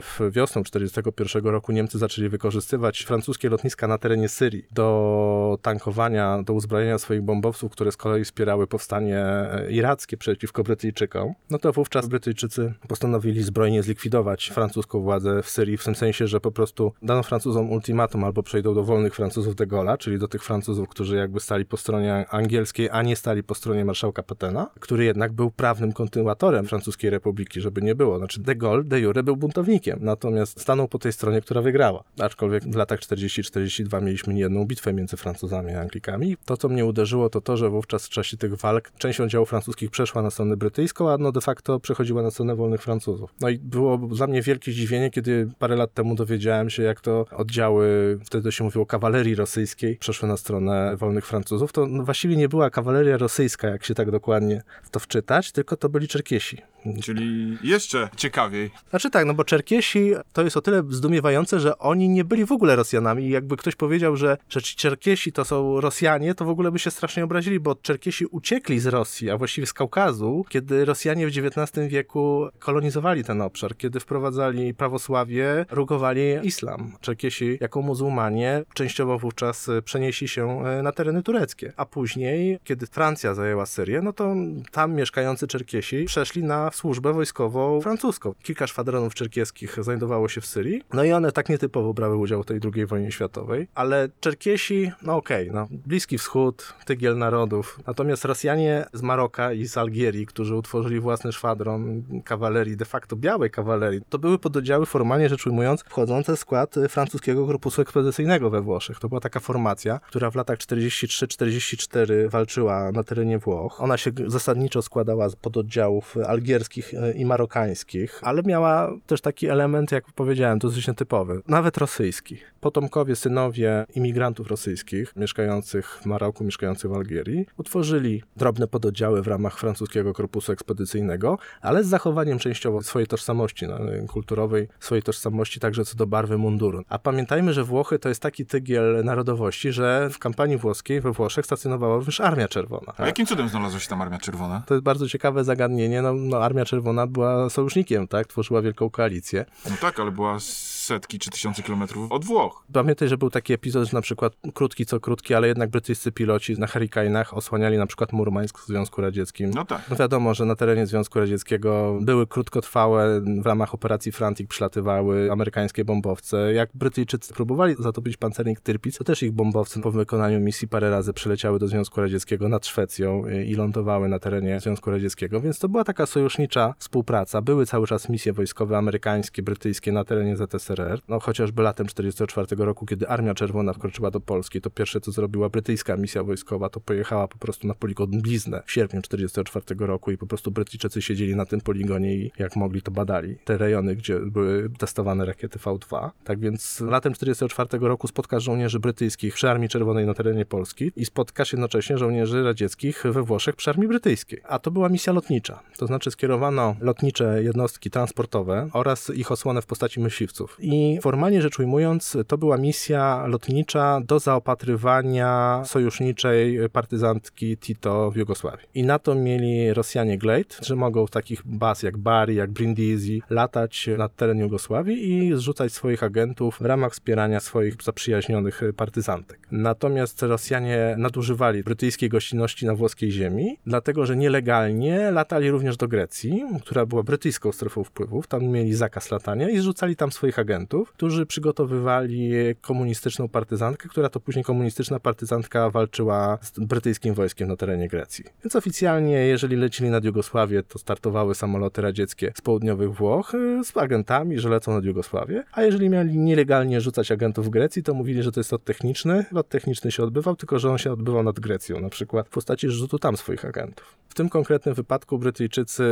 w 0.00 0.20
wiosną 0.30 0.62
1941 0.62 1.52
roku 1.52 1.72
Niemcy 1.72 1.98
zaczęli 1.98 2.28
wykorzystywać 2.28 3.02
francuskie 3.02 3.48
lotniska 3.48 3.88
na 3.88 3.98
terenie 3.98 4.28
Syrii 4.28 4.66
do 4.72 5.58
tankowania, 5.62 6.42
do 6.42 6.52
uzbrojenia 6.52 6.98
swoich 6.98 7.22
bombowców, 7.22 7.72
które 7.72 7.92
z 7.92 7.96
kolei 7.96 8.24
wspierały 8.24 8.66
powstanie 8.66 9.26
irackie 9.68 10.16
przeciwko 10.16 10.62
Brytyjczykom, 10.62 11.32
no 11.50 11.58
to 11.58 11.72
wówczas 11.72 12.08
Brytyjczycy 12.08 12.74
postanowili 12.88 13.42
zbrojnie 13.42 13.82
zlikwidować 13.82 14.50
francuską 14.54 15.00
władzę 15.00 15.42
w 15.42 15.48
Syrii, 15.48 15.76
w 15.76 15.84
tym 15.84 15.94
sensie, 15.94 16.26
że 16.26 16.40
po 16.40 16.52
prostu 16.52 16.92
dano 17.02 17.22
Francuzom 17.22 17.70
ultimatum 17.70 18.24
albo 18.24 18.42
przejdą 18.42 18.74
do 18.74 18.84
wolnych 18.84 19.14
Francuzów 19.14 19.54
de 19.54 19.66
Gaulle'a, 19.66 19.98
czyli 19.98 20.18
do 20.18 20.28
tych 20.28 20.44
Francuzów, 20.44 20.88
którzy 20.88 21.16
jakby 21.16 21.40
stali 21.40 21.64
po 21.64 21.76
stronie 21.76 22.26
angielskiej, 22.30 22.88
a 22.90 23.02
nie 23.02 23.16
stali 23.16 23.42
po 23.42 23.54
stronie 23.54 23.84
marszałka 23.84 24.22
Petena, 24.22 24.70
który 24.80 25.04
jednak 25.04 25.32
był 25.32 25.50
prawnym 25.50 25.92
kontynuatorem 25.92 26.66
francuskiej 26.66 27.10
republiki, 27.10 27.60
żeby 27.60 27.82
nie 27.82 27.94
było. 27.94 28.18
Znaczy 28.18 28.40
de 28.40 28.56
Gaulle 28.56 28.84
de 28.84 29.00
jure 29.00 29.22
był 29.22 29.36
buntownikiem, 29.50 29.98
natomiast 30.02 30.60
stanął 30.60 30.88
po 30.88 30.98
tej 30.98 31.12
stronie, 31.12 31.40
która 31.40 31.62
wygrała. 31.62 32.04
Aczkolwiek 32.18 32.64
w 32.64 32.76
latach 32.76 33.00
40-42 33.00 34.02
mieliśmy 34.02 34.34
niejedną 34.34 34.64
bitwę 34.64 34.92
między 34.92 35.16
Francuzami 35.16 35.72
a 35.72 35.80
Anglikami. 35.80 36.36
To, 36.44 36.56
co 36.56 36.68
mnie 36.68 36.84
uderzyło, 36.84 37.30
to 37.30 37.40
to, 37.40 37.56
że 37.56 37.70
wówczas 37.70 38.06
w 38.06 38.08
czasie 38.08 38.36
tych 38.36 38.54
walk 38.54 38.90
część 38.98 39.20
oddziałów 39.20 39.48
francuskich 39.48 39.90
przeszła 39.90 40.22
na 40.22 40.30
stronę 40.30 40.56
brytyjską, 40.56 41.10
a 41.10 41.18
no 41.18 41.32
de 41.32 41.40
facto 41.40 41.80
przechodziła 41.80 42.22
na 42.22 42.30
stronę 42.30 42.56
wolnych 42.56 42.82
Francuzów. 42.82 43.34
No 43.40 43.48
i 43.48 43.58
było 43.58 43.98
dla 43.98 44.26
mnie 44.26 44.42
wielkie 44.42 44.72
zdziwienie, 44.72 45.10
kiedy 45.10 45.48
parę 45.58 45.76
lat 45.76 45.94
temu 45.94 46.14
dowiedziałem 46.14 46.70
się, 46.70 46.82
jak 46.82 47.00
to 47.00 47.26
oddziały, 47.36 48.18
wtedy 48.24 48.52
się 48.52 48.64
mówiło 48.64 48.86
kawalerii 48.86 49.34
rosyjskiej, 49.34 49.96
przeszły 49.96 50.28
na 50.28 50.36
stronę 50.36 50.96
wolnych 50.96 51.26
Francuzów. 51.26 51.72
To 51.72 51.86
no 51.86 52.04
właściwie 52.04 52.36
nie 52.36 52.48
była 52.48 52.70
kawaleria 52.70 53.16
rosyjska, 53.16 53.68
jak 53.68 53.84
się 53.84 53.94
tak 53.94 54.10
dokładnie 54.10 54.62
w 54.82 54.90
to 54.90 55.00
wczytać, 55.00 55.52
tylko 55.52 55.76
to 55.76 55.88
byli 55.88 56.08
Czerkiesi. 56.08 56.62
Czyli 57.02 57.58
jeszcze 57.62 58.08
ciekawiej. 58.16 58.70
Znaczy 58.90 59.10
tak, 59.10 59.26
no 59.26 59.34
bo 59.34 59.44
Czerkiesi 59.44 60.12
to 60.32 60.42
jest 60.42 60.56
o 60.56 60.60
tyle 60.60 60.82
zdumiewające, 60.88 61.60
że 61.60 61.78
oni 61.78 62.08
nie 62.08 62.24
byli 62.24 62.44
w 62.44 62.52
ogóle 62.52 62.76
Rosjanami 62.76 63.24
i 63.24 63.30
jakby 63.30 63.56
ktoś 63.56 63.76
powiedział, 63.76 64.16
że, 64.16 64.36
że 64.48 64.60
Czerkiesi 64.62 65.32
to 65.32 65.44
są 65.44 65.80
Rosjanie, 65.80 66.34
to 66.34 66.44
w 66.44 66.48
ogóle 66.48 66.70
by 66.70 66.78
się 66.78 66.90
strasznie 66.90 67.24
obrazili, 67.24 67.60
bo 67.60 67.74
Czerkiesi 67.74 68.26
uciekli 68.26 68.80
z 68.80 68.86
Rosji, 68.86 69.30
a 69.30 69.38
właściwie 69.38 69.66
z 69.66 69.72
Kaukazu, 69.72 70.44
kiedy 70.48 70.84
Rosjanie 70.84 71.26
w 71.26 71.30
XIX 71.30 71.88
wieku 71.88 72.48
kolonizowali 72.58 73.24
ten 73.24 73.42
obszar, 73.42 73.76
kiedy 73.76 74.00
wprowadzali 74.00 74.74
prawosławie, 74.74 75.66
rugowali 75.70 76.20
islam. 76.42 76.92
Czerkiesi 77.00 77.58
jako 77.60 77.82
muzułmanie 77.82 78.62
częściowo 78.74 79.18
wówczas 79.18 79.70
przenieśli 79.84 80.28
się 80.28 80.62
na 80.82 80.92
tereny 80.92 81.22
tureckie, 81.22 81.72
a 81.76 81.86
później, 81.86 82.58
kiedy 82.64 82.86
Francja 82.86 83.34
zajęła 83.34 83.66
Syrię, 83.66 84.02
no 84.02 84.12
to 84.12 84.34
tam 84.72 84.94
mieszkający 84.94 85.46
Czerkiesi 85.46 86.04
przeszli 86.04 86.44
na 86.44 86.69
służbę 86.72 87.12
wojskową 87.12 87.80
francuską. 87.80 88.34
Kilka 88.42 88.66
szwadronów 88.66 89.14
czerkieskich 89.14 89.84
znajdowało 89.84 90.28
się 90.28 90.40
w 90.40 90.46
Syrii, 90.46 90.82
no 90.92 91.04
i 91.04 91.12
one 91.12 91.32
tak 91.32 91.48
nietypowo 91.48 91.94
brały 91.94 92.16
udział 92.16 92.42
w 92.42 92.46
tej 92.46 92.60
II 92.74 92.86
wojnie 92.86 93.12
światowej, 93.12 93.68
ale 93.74 94.08
Czerkiesi, 94.20 94.92
no 95.02 95.16
okej, 95.16 95.50
no, 95.52 95.68
Bliski 95.70 96.18
Wschód, 96.18 96.74
tygiel 96.86 97.18
narodów, 97.18 97.78
natomiast 97.86 98.24
Rosjanie 98.24 98.86
z 98.92 99.02
Maroka 99.02 99.52
i 99.52 99.66
z 99.66 99.76
Algierii, 99.76 100.26
którzy 100.26 100.54
utworzyli 100.54 101.00
własny 101.00 101.32
szwadron 101.32 102.02
kawalerii, 102.24 102.76
de 102.76 102.84
facto 102.84 103.16
białej 103.16 103.50
kawalerii, 103.50 104.00
to 104.08 104.18
były 104.18 104.38
pododdziały 104.38 104.86
formalnie 104.86 105.28
rzecz 105.28 105.46
ujmując 105.46 105.82
wchodzące 105.82 106.36
w 106.36 106.38
skład 106.38 106.74
francuskiego 106.88 107.46
korpusu 107.46 107.82
ekspedycyjnego 107.82 108.50
we 108.50 108.60
Włoszech. 108.60 108.98
To 108.98 109.08
była 109.08 109.20
taka 109.20 109.40
formacja, 109.40 110.00
która 110.08 110.30
w 110.30 110.34
latach 110.34 110.58
43-44 110.58 112.28
walczyła 112.28 112.92
na 112.92 113.02
terenie 113.02 113.38
Włoch. 113.38 113.80
Ona 113.80 113.96
się 113.96 114.10
zasadniczo 114.26 114.82
składała 114.82 115.28
z 115.28 115.36
pododdziałów 115.36 116.16
algierskich 116.60 116.94
y, 116.94 117.12
i 117.12 117.24
marokańskich, 117.24 118.20
ale 118.22 118.42
miała 118.42 118.92
też 119.06 119.20
taki 119.20 119.46
element, 119.46 119.92
jak 119.92 120.04
powiedziałem, 120.12 120.58
dosyć 120.58 120.88
nietypowy, 120.88 121.42
nawet 121.48 121.78
rosyjski. 121.78 122.36
Potomkowie, 122.60 123.16
synowie 123.16 123.86
imigrantów 123.94 124.48
rosyjskich 124.48 125.16
mieszkających 125.16 125.98
w 126.02 126.06
Maroku, 126.06 126.44
mieszkających 126.44 126.90
w 126.90 126.94
Algierii, 126.94 127.46
utworzyli 127.56 128.22
drobne 128.36 128.66
pododdziały 128.66 129.22
w 129.22 129.26
ramach 129.26 129.58
francuskiego 129.58 130.12
korpusu 130.12 130.52
ekspedycyjnego, 130.52 131.38
ale 131.60 131.84
z 131.84 131.86
zachowaniem 131.86 132.38
częściowo 132.38 132.82
swojej 132.82 133.06
tożsamości 133.06 133.66
no, 133.66 133.78
kulturowej, 134.08 134.68
swojej 134.80 135.02
tożsamości 135.02 135.60
także 135.60 135.84
co 135.84 135.96
do 135.96 136.06
barwy 136.06 136.38
munduru. 136.38 136.82
A 136.88 136.98
pamiętajmy, 136.98 137.52
że 137.52 137.64
Włochy 137.64 137.98
to 137.98 138.08
jest 138.08 138.22
taki 138.22 138.46
tygiel 138.46 139.04
narodowości, 139.04 139.72
że 139.72 140.10
w 140.12 140.18
kampanii 140.18 140.56
włoskiej 140.56 141.00
we 141.00 141.12
Włoszech 141.12 141.46
stacjonowała 141.46 141.96
również 141.96 142.20
Armia 142.20 142.48
Czerwona. 142.48 142.92
A 142.96 143.06
jakim 143.06 143.26
cudem 143.26 143.48
znalazła 143.48 143.80
się 143.80 143.88
tam 143.88 144.02
Armia 144.02 144.18
Czerwona? 144.18 144.62
To 144.66 144.74
jest 144.74 144.84
bardzo 144.84 145.08
ciekawe 145.08 145.44
zagadnienie. 145.44 146.02
No, 146.02 146.14
no, 146.14 146.44
Armia 146.50 146.64
Czerwona 146.64 147.06
była 147.06 147.50
sojusznikiem, 147.50 148.08
tak? 148.08 148.26
Tworzyła 148.26 148.62
wielką 148.62 148.90
koalicję. 148.90 149.44
No 149.70 149.76
tak, 149.80 150.00
ale 150.00 150.10
była 150.10 150.38
setki 150.80 151.18
czy 151.18 151.30
tysiące 151.30 151.62
kilometrów 151.62 152.12
od 152.12 152.24
Włoch. 152.24 152.64
Pamiętaj, 152.72 153.08
że 153.08 153.18
był 153.18 153.30
taki 153.30 153.52
epizod, 153.52 153.88
że 153.88 153.96
na 153.96 154.00
przykład 154.00 154.32
krótki 154.54 154.86
co 154.86 155.00
krótki, 155.00 155.34
ale 155.34 155.48
jednak 155.48 155.70
brytyjscy 155.70 156.12
piloci 156.12 156.58
na 156.58 156.66
Hurricane'ach 156.66 157.24
osłaniali 157.34 157.78
na 157.78 157.86
przykład 157.86 158.12
Murmańsk 158.12 158.58
w 158.58 158.66
Związku 158.66 159.00
Radzieckim. 159.00 159.50
No 159.54 159.64
tak. 159.64 159.90
No 159.90 159.96
wiadomo, 159.96 160.34
że 160.34 160.44
na 160.44 160.56
terenie 160.56 160.86
Związku 160.86 161.18
Radzieckiego 161.18 161.98
były 162.00 162.26
krótkotrwałe, 162.26 163.20
w 163.20 163.46
ramach 163.46 163.74
operacji 163.74 164.12
Frantic 164.12 164.48
przylatywały 164.48 165.32
amerykańskie 165.32 165.84
bombowce. 165.84 166.52
Jak 166.52 166.70
Brytyjczycy 166.74 167.34
próbowali 167.34 167.74
zatopić 167.78 168.16
pancernik 168.16 168.60
Tirpitz, 168.60 168.98
to 168.98 169.04
też 169.04 169.22
ich 169.22 169.32
bombowce 169.32 169.80
po 169.80 169.90
wykonaniu 169.90 170.40
misji 170.40 170.68
parę 170.68 170.90
razy 170.90 171.12
przyleciały 171.12 171.58
do 171.58 171.68
Związku 171.68 172.00
Radzieckiego 172.00 172.48
nad 172.48 172.66
Szwecją 172.66 173.28
i 173.46 173.54
lądowały 173.54 174.08
na 174.08 174.18
terenie 174.18 174.60
Związku 174.60 174.90
Radzieckiego, 174.90 175.40
więc 175.40 175.58
to 175.58 175.68
była 175.68 175.84
taka 175.84 176.06
sojusznicza 176.06 176.74
współpraca. 176.78 177.42
Były 177.42 177.66
cały 177.66 177.86
czas 177.86 178.08
misje 178.08 178.32
wojskowe 178.32 178.78
amerykańskie, 178.78 179.42
brytyjskie 179.42 179.92
na 179.92 180.04
terenie 180.04 180.36
ZSRR. 180.36 180.69
No 181.08 181.20
chociażby 181.20 181.62
latem 181.62 181.86
1944 181.86 182.64
roku, 182.64 182.86
kiedy 182.86 183.08
Armia 183.08 183.34
Czerwona 183.34 183.72
wkroczyła 183.72 184.10
do 184.10 184.20
Polski, 184.20 184.60
to 184.60 184.70
pierwsze 184.70 185.00
co 185.00 185.12
zrobiła 185.12 185.48
brytyjska 185.48 185.96
misja 185.96 186.24
wojskowa, 186.24 186.68
to 186.68 186.80
pojechała 186.80 187.28
po 187.28 187.38
prostu 187.38 187.66
na 187.66 187.74
poligon 187.74 188.10
Bliznę 188.10 188.62
w 188.66 188.72
sierpniu 188.72 189.02
1944 189.02 189.86
roku 189.86 190.10
i 190.10 190.18
po 190.18 190.26
prostu 190.26 190.50
Brytyjczycy 190.50 191.02
siedzieli 191.02 191.36
na 191.36 191.46
tym 191.46 191.60
poligonie 191.60 192.14
i 192.14 192.32
jak 192.38 192.56
mogli 192.56 192.82
to 192.82 192.90
badali. 192.90 193.36
Te 193.44 193.58
rejony, 193.58 193.96
gdzie 193.96 194.20
były 194.20 194.70
testowane 194.78 195.24
rakiety 195.24 195.58
V2. 195.58 196.10
Tak 196.24 196.40
więc 196.40 196.80
latem 196.80 197.12
1944 197.12 197.88
roku 197.88 198.08
spotka 198.08 198.40
żołnierzy 198.40 198.80
brytyjskich 198.80 199.34
przy 199.34 199.50
Armii 199.50 199.68
Czerwonej 199.68 200.06
na 200.06 200.14
terenie 200.14 200.46
Polski 200.46 200.92
i 200.96 201.04
spotkasz 201.04 201.52
jednocześnie 201.52 201.98
żołnierzy 201.98 202.42
radzieckich 202.42 203.02
we 203.04 203.22
Włoszech 203.22 203.56
przy 203.56 203.70
Armii 203.70 203.88
Brytyjskiej. 203.88 204.40
A 204.48 204.58
to 204.58 204.70
była 204.70 204.88
misja 204.88 205.12
lotnicza. 205.12 205.62
To 205.76 205.86
znaczy 205.86 206.10
skierowano 206.10 206.76
lotnicze 206.80 207.42
jednostki 207.42 207.90
transportowe 207.90 208.68
oraz 208.72 209.10
ich 209.10 209.32
osłonę 209.32 209.62
w 209.62 209.66
postaci 209.66 210.00
myśliwców. 210.00 210.56
I 210.62 210.98
formalnie 211.02 211.42
rzecz 211.42 211.58
ujmując, 211.58 212.16
to 212.26 212.38
była 212.38 212.56
misja 212.56 213.26
lotnicza 213.26 214.00
do 214.04 214.18
zaopatrywania 214.18 215.62
sojuszniczej 215.64 216.70
partyzantki 216.72 217.56
Tito 217.56 218.10
w 218.10 218.16
Jugosławii. 218.16 218.66
I 218.74 218.82
na 218.82 218.98
to 218.98 219.14
mieli 219.14 219.74
Rosjanie 219.74 220.18
Glade, 220.18 220.54
że 220.62 220.76
mogą 220.76 221.06
w 221.06 221.10
takich 221.10 221.42
baz 221.44 221.82
jak 221.82 221.98
Bari, 221.98 222.34
jak 222.34 222.50
Brindisi 222.50 223.22
latać 223.30 223.88
na 223.98 224.08
teren 224.08 224.38
Jugosławii 224.38 225.12
i 225.12 225.36
zrzucać 225.36 225.72
swoich 225.72 226.02
agentów 226.02 226.58
w 226.60 226.64
ramach 226.64 226.92
wspierania 226.92 227.40
swoich 227.40 227.74
zaprzyjaźnionych 227.82 228.62
partyzantek. 228.76 229.38
Natomiast 229.50 230.22
Rosjanie 230.22 230.94
nadużywali 230.98 231.62
brytyjskiej 231.62 232.08
gościnności 232.08 232.66
na 232.66 232.74
włoskiej 232.74 233.10
ziemi, 233.10 233.58
dlatego 233.66 234.06
że 234.06 234.16
nielegalnie 234.16 235.10
latali 235.10 235.50
również 235.50 235.76
do 235.76 235.88
Grecji, 235.88 236.44
która 236.60 236.86
była 236.86 237.02
brytyjską 237.02 237.52
strefą 237.52 237.84
wpływów. 237.84 238.26
Tam 238.26 238.44
mieli 238.44 238.74
zakaz 238.74 239.10
latania 239.10 239.48
i 239.50 239.58
zrzucali 239.58 239.96
tam 239.96 240.12
swoich 240.12 240.38
agentów, 240.38 240.49
którzy 240.94 241.26
przygotowywali 241.26 242.32
komunistyczną 242.60 243.28
partyzantkę, 243.28 243.88
która 243.88 244.08
to 244.08 244.20
później 244.20 244.44
komunistyczna 244.44 245.00
partyzantka 245.00 245.70
walczyła 245.70 246.38
z 246.42 246.60
brytyjskim 246.60 247.14
wojskiem 247.14 247.48
na 247.48 247.56
terenie 247.56 247.88
Grecji. 247.88 248.24
Więc 248.44 248.56
oficjalnie, 248.56 249.12
jeżeli 249.12 249.56
lecili 249.56 249.90
nad 249.90 250.04
Jugosławię, 250.04 250.62
to 250.62 250.78
startowały 250.78 251.34
samoloty 251.34 251.82
radzieckie 251.82 252.32
z 252.34 252.40
południowych 252.40 252.94
Włoch 252.94 253.34
y, 253.34 253.64
z 253.64 253.76
agentami, 253.76 254.38
że 254.38 254.48
lecą 254.48 254.72
nad 254.72 254.84
Jugosławię, 254.84 255.44
a 255.52 255.62
jeżeli 255.62 255.88
mieli 255.88 256.18
nielegalnie 256.18 256.80
rzucać 256.80 257.12
agentów 257.12 257.46
w 257.46 257.50
Grecji, 257.50 257.82
to 257.82 257.94
mówili, 257.94 258.22
że 258.22 258.32
to 258.32 258.40
jest 258.40 258.52
lot 258.52 258.64
techniczny. 258.64 259.24
Lot 259.32 259.48
techniczny 259.48 259.92
się 259.92 260.02
odbywał, 260.02 260.36
tylko 260.36 260.58
że 260.58 260.70
on 260.70 260.78
się 260.78 260.92
odbywał 260.92 261.22
nad 261.22 261.40
Grecją, 261.40 261.80
na 261.80 261.88
przykład 261.88 262.26
w 262.26 262.30
postaci 262.30 262.68
rzutu 262.68 262.98
tam 262.98 263.16
swoich 263.16 263.44
agentów. 263.44 263.96
W 264.08 264.14
tym 264.14 264.28
konkretnym 264.28 264.74
wypadku 264.74 265.18
Brytyjczycy 265.18 265.84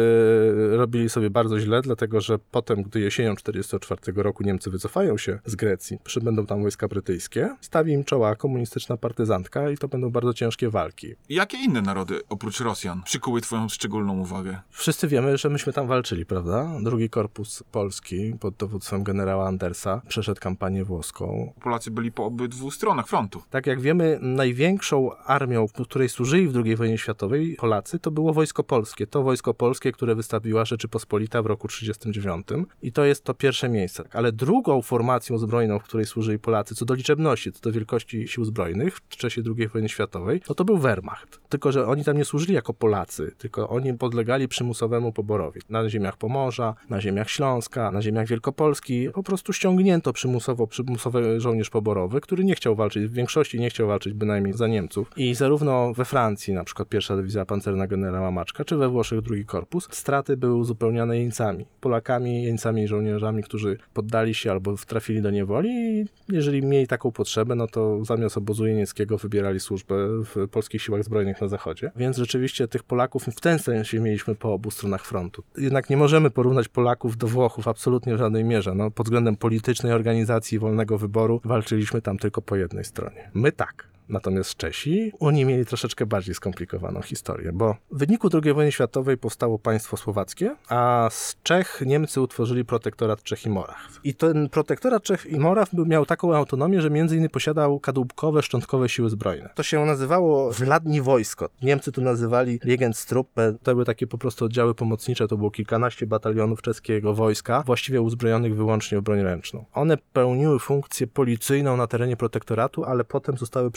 robili 0.70 1.08
sobie 1.08 1.30
bardzo 1.30 1.60
źle, 1.60 1.82
dlatego 1.82 2.20
że 2.20 2.38
potem, 2.50 2.82
gdy 2.82 3.00
jesienią 3.00 3.36
1944 3.36 4.22
roku 4.22 4.42
Niemcy 4.48 4.70
wycofają 4.70 5.18
się 5.18 5.38
z 5.44 5.56
Grecji, 5.56 5.98
przybędą 6.04 6.46
tam 6.46 6.62
wojska 6.62 6.88
brytyjskie, 6.88 7.56
stawi 7.60 7.92
im 7.92 8.04
czoła 8.04 8.36
komunistyczna 8.36 8.96
partyzantka 8.96 9.70
i 9.70 9.78
to 9.78 9.88
będą 9.88 10.10
bardzo 10.10 10.34
ciężkie 10.34 10.70
walki. 10.70 11.14
Jakie 11.28 11.58
inne 11.58 11.82
narody, 11.82 12.20
oprócz 12.28 12.60
Rosjan, 12.60 13.02
przykuły 13.02 13.40
twoją 13.40 13.68
szczególną 13.68 14.18
uwagę? 14.18 14.58
Wszyscy 14.70 15.08
wiemy, 15.08 15.38
że 15.38 15.50
myśmy 15.50 15.72
tam 15.72 15.86
walczyli, 15.86 16.26
prawda? 16.26 16.70
Drugi 16.82 17.10
Korpus 17.10 17.62
Polski 17.72 18.34
pod 18.40 18.54
dowództwem 18.54 19.04
generała 19.04 19.46
Andersa 19.46 20.02
przeszedł 20.08 20.40
kampanię 20.40 20.84
włoską. 20.84 21.52
Polacy 21.62 21.90
byli 21.90 22.12
po 22.12 22.24
obydwu 22.24 22.70
stronach 22.70 23.08
frontu. 23.08 23.42
Tak 23.50 23.66
jak 23.66 23.80
wiemy, 23.80 24.18
największą 24.22 25.16
armią, 25.16 25.66
w 25.66 25.72
której 25.72 26.08
służyli 26.08 26.48
w 26.48 26.56
II 26.56 26.76
wojnie 26.76 26.98
światowej 26.98 27.56
Polacy, 27.56 27.98
to 27.98 28.10
było 28.10 28.32
Wojsko 28.32 28.64
Polskie. 28.64 29.06
To 29.06 29.22
Wojsko 29.22 29.54
Polskie, 29.54 29.92
które 29.92 30.14
wystawiła 30.14 30.64
Rzeczypospolita 30.64 31.42
w 31.42 31.46
roku 31.46 31.68
1939 31.68 32.68
i 32.82 32.92
to 32.92 33.04
jest 33.04 33.24
to 33.24 33.34
pierwsze 33.34 33.68
miejsce. 33.68 34.04
Ale 34.12 34.32
drugą 34.38 34.82
formacją 34.82 35.38
zbrojną, 35.38 35.78
w 35.78 35.82
której 35.82 36.06
służyli 36.06 36.38
Polacy, 36.38 36.74
co 36.74 36.84
do 36.84 36.94
liczebności, 36.94 37.52
co 37.52 37.60
do 37.60 37.72
wielkości 37.72 38.28
sił 38.28 38.44
zbrojnych 38.44 38.96
w 38.96 39.08
czasie 39.08 39.42
II 39.58 39.68
wojny 39.68 39.88
światowej, 39.88 40.40
no 40.48 40.54
to 40.54 40.64
był 40.64 40.78
Wehrmacht. 40.78 41.40
Tylko, 41.48 41.72
że 41.72 41.86
oni 41.86 42.04
tam 42.04 42.16
nie 42.16 42.24
służyli 42.24 42.54
jako 42.54 42.74
Polacy, 42.74 43.32
tylko 43.38 43.68
oni 43.68 43.94
podlegali 43.94 44.48
przymusowemu 44.48 45.12
poborowi. 45.12 45.60
Na 45.68 45.88
ziemiach 45.88 46.16
Pomorza, 46.16 46.74
na 46.90 47.00
ziemiach 47.00 47.30
Śląska, 47.30 47.90
na 47.90 48.02
ziemiach 48.02 48.26
Wielkopolski 48.26 49.08
po 49.14 49.22
prostu 49.22 49.52
ściągnięto 49.52 50.12
przymusowo 50.12 50.66
przymusowy 50.66 51.40
żołnierz 51.40 51.70
poborowy, 51.70 52.20
który 52.20 52.44
nie 52.44 52.54
chciał 52.54 52.76
walczyć, 52.76 53.04
w 53.04 53.12
większości 53.12 53.60
nie 53.60 53.70
chciał 53.70 53.88
walczyć 53.88 54.12
bynajmniej 54.12 54.54
za 54.54 54.66
Niemców. 54.66 55.10
I 55.16 55.34
zarówno 55.34 55.94
we 55.94 56.04
Francji, 56.04 56.54
na 56.54 56.64
przykład 56.64 56.88
pierwsza 56.88 57.16
dywizja 57.16 57.46
pancerna 57.46 57.86
generała 57.86 58.30
Maczka, 58.30 58.64
czy 58.64 58.76
we 58.76 58.88
Włoszech 58.88 59.20
drugi 59.20 59.44
korpus, 59.44 59.88
straty 59.90 60.36
były 60.36 60.54
uzupełniane 60.54 61.18
jeńcami. 61.18 61.66
Polakami, 61.80 62.42
jeńcami 62.42 62.82
i 62.82 62.88
żołnierzami, 62.88 63.42
którzy 63.42 63.78
poddali 63.94 64.27
się 64.34 64.50
albo 64.50 64.76
trafili 64.86 65.22
do 65.22 65.30
niewoli 65.30 65.70
i 65.70 66.06
jeżeli 66.28 66.62
mieli 66.62 66.86
taką 66.86 67.12
potrzebę, 67.12 67.54
no 67.54 67.66
to 67.66 68.04
zamiast 68.04 68.36
obozu 68.36 68.66
jenieckiego 68.66 69.18
wybierali 69.18 69.60
służbę 69.60 69.94
w 70.24 70.48
polskich 70.50 70.82
siłach 70.82 71.04
zbrojnych 71.04 71.40
na 71.40 71.48
zachodzie. 71.48 71.90
Więc 71.96 72.16
rzeczywiście 72.16 72.68
tych 72.68 72.82
Polaków 72.82 73.24
w 73.24 73.40
ten 73.40 73.58
sensie 73.58 74.00
mieliśmy 74.00 74.34
po 74.34 74.52
obu 74.52 74.70
stronach 74.70 75.04
frontu. 75.04 75.42
Jednak 75.58 75.90
nie 75.90 75.96
możemy 75.96 76.30
porównać 76.30 76.68
Polaków 76.68 77.16
do 77.16 77.26
Włochów 77.26 77.68
absolutnie 77.68 78.14
w 78.14 78.18
żadnej 78.18 78.44
mierze. 78.44 78.74
No, 78.74 78.90
pod 78.90 79.06
względem 79.06 79.36
politycznej 79.36 79.92
organizacji 79.92 80.58
wolnego 80.58 80.98
wyboru 80.98 81.40
walczyliśmy 81.44 82.02
tam 82.02 82.18
tylko 82.18 82.42
po 82.42 82.56
jednej 82.56 82.84
stronie. 82.84 83.30
My 83.34 83.52
tak. 83.52 83.97
Natomiast 84.08 84.56
Czesi, 84.56 85.12
oni 85.20 85.44
mieli 85.44 85.66
troszeczkę 85.66 86.06
bardziej 86.06 86.34
skomplikowaną 86.34 87.02
historię, 87.02 87.52
bo 87.52 87.76
w 87.90 87.98
wyniku 87.98 88.28
II 88.44 88.54
wojny 88.54 88.72
światowej 88.72 89.16
powstało 89.16 89.58
państwo 89.58 89.96
słowackie, 89.96 90.56
a 90.68 91.08
z 91.10 91.36
Czech 91.42 91.82
Niemcy 91.86 92.20
utworzyli 92.20 92.64
protektorat 92.64 93.22
Czech 93.22 93.46
i 93.46 93.50
Moraw. 93.50 94.00
I 94.04 94.14
ten 94.14 94.48
protektorat 94.48 95.02
Czech 95.02 95.26
i 95.26 95.38
Moraw 95.38 95.72
miał 95.72 96.06
taką 96.06 96.36
autonomię, 96.36 96.82
że 96.82 96.90
między 96.90 97.14
innymi 97.14 97.30
posiadał 97.30 97.80
kadłubkowe, 97.80 98.42
szczątkowe 98.42 98.88
siły 98.88 99.10
zbrojne. 99.10 99.50
To 99.54 99.62
się 99.62 99.84
nazywało 99.84 100.52
Wladni 100.52 101.02
Wojsko. 101.02 101.48
Niemcy 101.62 101.92
to 101.92 102.00
nazywali 102.00 102.58
Regenstruppe. 102.64 103.54
To 103.62 103.72
były 103.72 103.84
takie 103.84 104.06
po 104.06 104.18
prostu 104.18 104.44
oddziały 104.44 104.74
pomocnicze, 104.74 105.28
to 105.28 105.36
było 105.36 105.50
kilkanaście 105.50 106.06
batalionów 106.06 106.62
czeskiego 106.62 107.14
wojska, 107.14 107.62
właściwie 107.66 108.02
uzbrojonych 108.02 108.56
wyłącznie 108.56 108.98
w 108.98 109.02
broń 109.02 109.20
ręczną. 109.22 109.64
One 109.72 109.96
pełniły 110.12 110.58
funkcję 110.58 111.06
policyjną 111.06 111.76
na 111.76 111.86
terenie 111.86 112.16
protektoratu, 112.16 112.84
ale 112.84 113.04
potem 113.04 113.36
zostały 113.36 113.70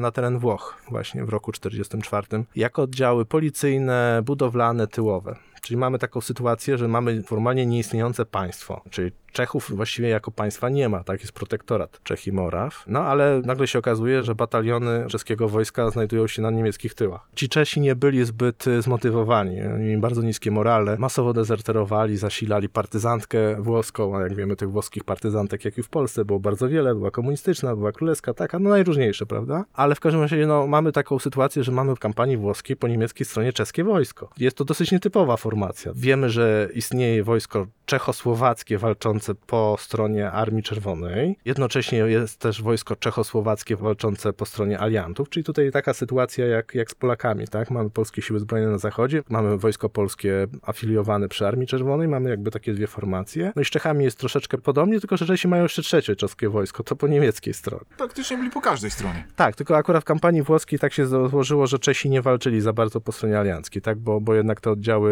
na 0.00 0.10
teren 0.10 0.38
Włoch 0.38 0.82
właśnie 0.90 1.24
w 1.24 1.28
roku 1.28 1.52
1944 1.52 2.44
jako 2.56 2.82
oddziały 2.82 3.24
policyjne, 3.24 4.22
budowlane, 4.24 4.86
tyłowe. 4.86 5.36
Czyli 5.60 5.76
mamy 5.76 5.98
taką 5.98 6.20
sytuację, 6.20 6.78
że 6.78 6.88
mamy 6.88 7.22
formalnie 7.22 7.66
nieistniejące 7.66 8.26
państwo, 8.26 8.82
czyli 8.90 9.12
Czechów 9.32 9.72
właściwie 9.76 10.08
jako 10.08 10.30
państwa 10.30 10.68
nie 10.68 10.88
ma, 10.88 11.04
tak? 11.04 11.20
Jest 11.20 11.32
protektorat 11.32 12.00
Czech 12.02 12.26
i 12.26 12.32
Moraw. 12.32 12.84
No 12.86 13.00
ale 13.00 13.42
nagle 13.44 13.66
się 13.66 13.78
okazuje, 13.78 14.22
że 14.22 14.34
bataliony 14.34 15.06
czeskiego 15.08 15.48
wojska 15.48 15.90
znajdują 15.90 16.26
się 16.26 16.42
na 16.42 16.50
niemieckich 16.50 16.94
tyłach. 16.94 17.28
Ci 17.34 17.48
Czesi 17.48 17.80
nie 17.80 17.96
byli 17.96 18.24
zbyt 18.24 18.66
y, 18.66 18.82
zmotywowani, 18.82 19.62
oni 19.62 19.84
mieli 19.84 20.00
bardzo 20.00 20.22
niskie 20.22 20.50
morale, 20.50 20.96
masowo 20.98 21.32
dezerterowali, 21.32 22.16
zasilali 22.16 22.68
partyzantkę 22.68 23.62
włoską, 23.62 24.16
a 24.16 24.20
jak 24.20 24.34
wiemy 24.34 24.56
tych 24.56 24.70
włoskich 24.70 25.04
partyzantek, 25.04 25.64
jak 25.64 25.78
i 25.78 25.82
w 25.82 25.88
Polsce 25.88 26.24
było 26.24 26.40
bardzo 26.40 26.68
wiele, 26.68 26.94
była 26.94 27.10
komunistyczna, 27.10 27.76
była 27.76 27.92
królewska, 27.92 28.34
taka, 28.34 28.58
no 28.58 28.70
najróżniejsze, 28.70 29.26
prawda? 29.26 29.64
Ale 29.74 29.94
w 29.94 30.00
każdym 30.00 30.22
razie, 30.22 30.46
no 30.46 30.66
mamy 30.66 30.92
taką 30.92 31.18
sytuację, 31.18 31.64
że 31.64 31.72
mamy 31.72 31.96
w 31.96 31.98
kampanii 31.98 32.36
włoskiej 32.36 32.76
po 32.76 32.88
niemieckiej 32.88 33.26
stronie 33.26 33.52
czeskie 33.52 33.84
wojsko. 33.84 34.30
Jest 34.38 34.56
to 34.56 34.64
dosyć 34.64 34.92
nietypowa 34.92 35.36
formacja. 35.50 35.92
Wiemy, 35.94 36.30
że 36.30 36.68
istnieje 36.74 37.24
wojsko 37.24 37.66
czechosłowackie 37.86 38.78
walczące 38.78 39.34
po 39.34 39.76
stronie 39.78 40.30
Armii 40.30 40.62
Czerwonej. 40.62 41.38
Jednocześnie 41.44 41.98
jest 41.98 42.38
też 42.38 42.62
wojsko 42.62 42.96
czechosłowackie 42.96 43.76
walczące 43.76 44.32
po 44.32 44.46
stronie 44.46 44.80
aliantów, 44.80 45.28
czyli 45.28 45.44
tutaj 45.44 45.70
taka 45.70 45.94
sytuacja 45.94 46.46
jak, 46.46 46.74
jak 46.74 46.90
z 46.90 46.94
Polakami, 46.94 47.48
tak? 47.48 47.70
Mamy 47.70 47.90
polskie 47.90 48.22
siły 48.22 48.40
zbrojne 48.40 48.70
na 48.70 48.78
zachodzie, 48.78 49.22
mamy 49.28 49.58
wojsko 49.58 49.88
polskie 49.88 50.46
afiliowane 50.62 51.28
przy 51.28 51.46
Armii 51.46 51.66
Czerwonej, 51.66 52.08
mamy 52.08 52.30
jakby 52.30 52.50
takie 52.50 52.72
dwie 52.72 52.86
formacje. 52.86 53.52
No 53.56 53.62
i 53.62 53.64
z 53.64 53.70
Czechami 53.70 54.04
jest 54.04 54.18
troszeczkę 54.18 54.58
podobnie, 54.58 55.00
tylko 55.00 55.16
że 55.16 55.26
Czesi 55.26 55.48
mają 55.48 55.62
jeszcze 55.62 55.82
trzecie 55.82 56.16
czeskie 56.16 56.48
wojsko, 56.48 56.82
to 56.82 56.96
po 56.96 57.06
niemieckiej 57.06 57.54
stronie. 57.54 57.84
Praktycznie 57.96 58.36
byli 58.36 58.50
po 58.50 58.60
każdej 58.60 58.90
stronie. 58.90 59.24
Tak, 59.36 59.56
tylko 59.56 59.76
akurat 59.76 60.02
w 60.02 60.06
kampanii 60.06 60.42
włoskiej 60.42 60.78
tak 60.78 60.92
się 60.92 61.06
złożyło, 61.06 61.66
że 61.66 61.78
Czesi 61.78 62.10
nie 62.10 62.22
walczyli 62.22 62.60
za 62.60 62.72
bardzo 62.72 63.00
po 63.00 63.12
stronie 63.12 63.38
alianckiej, 63.38 63.82
tak? 63.82 63.98
Bo, 63.98 64.20
bo 64.20 64.34
jednak 64.34 64.60
te 64.60 64.70
oddziały, 64.70 65.10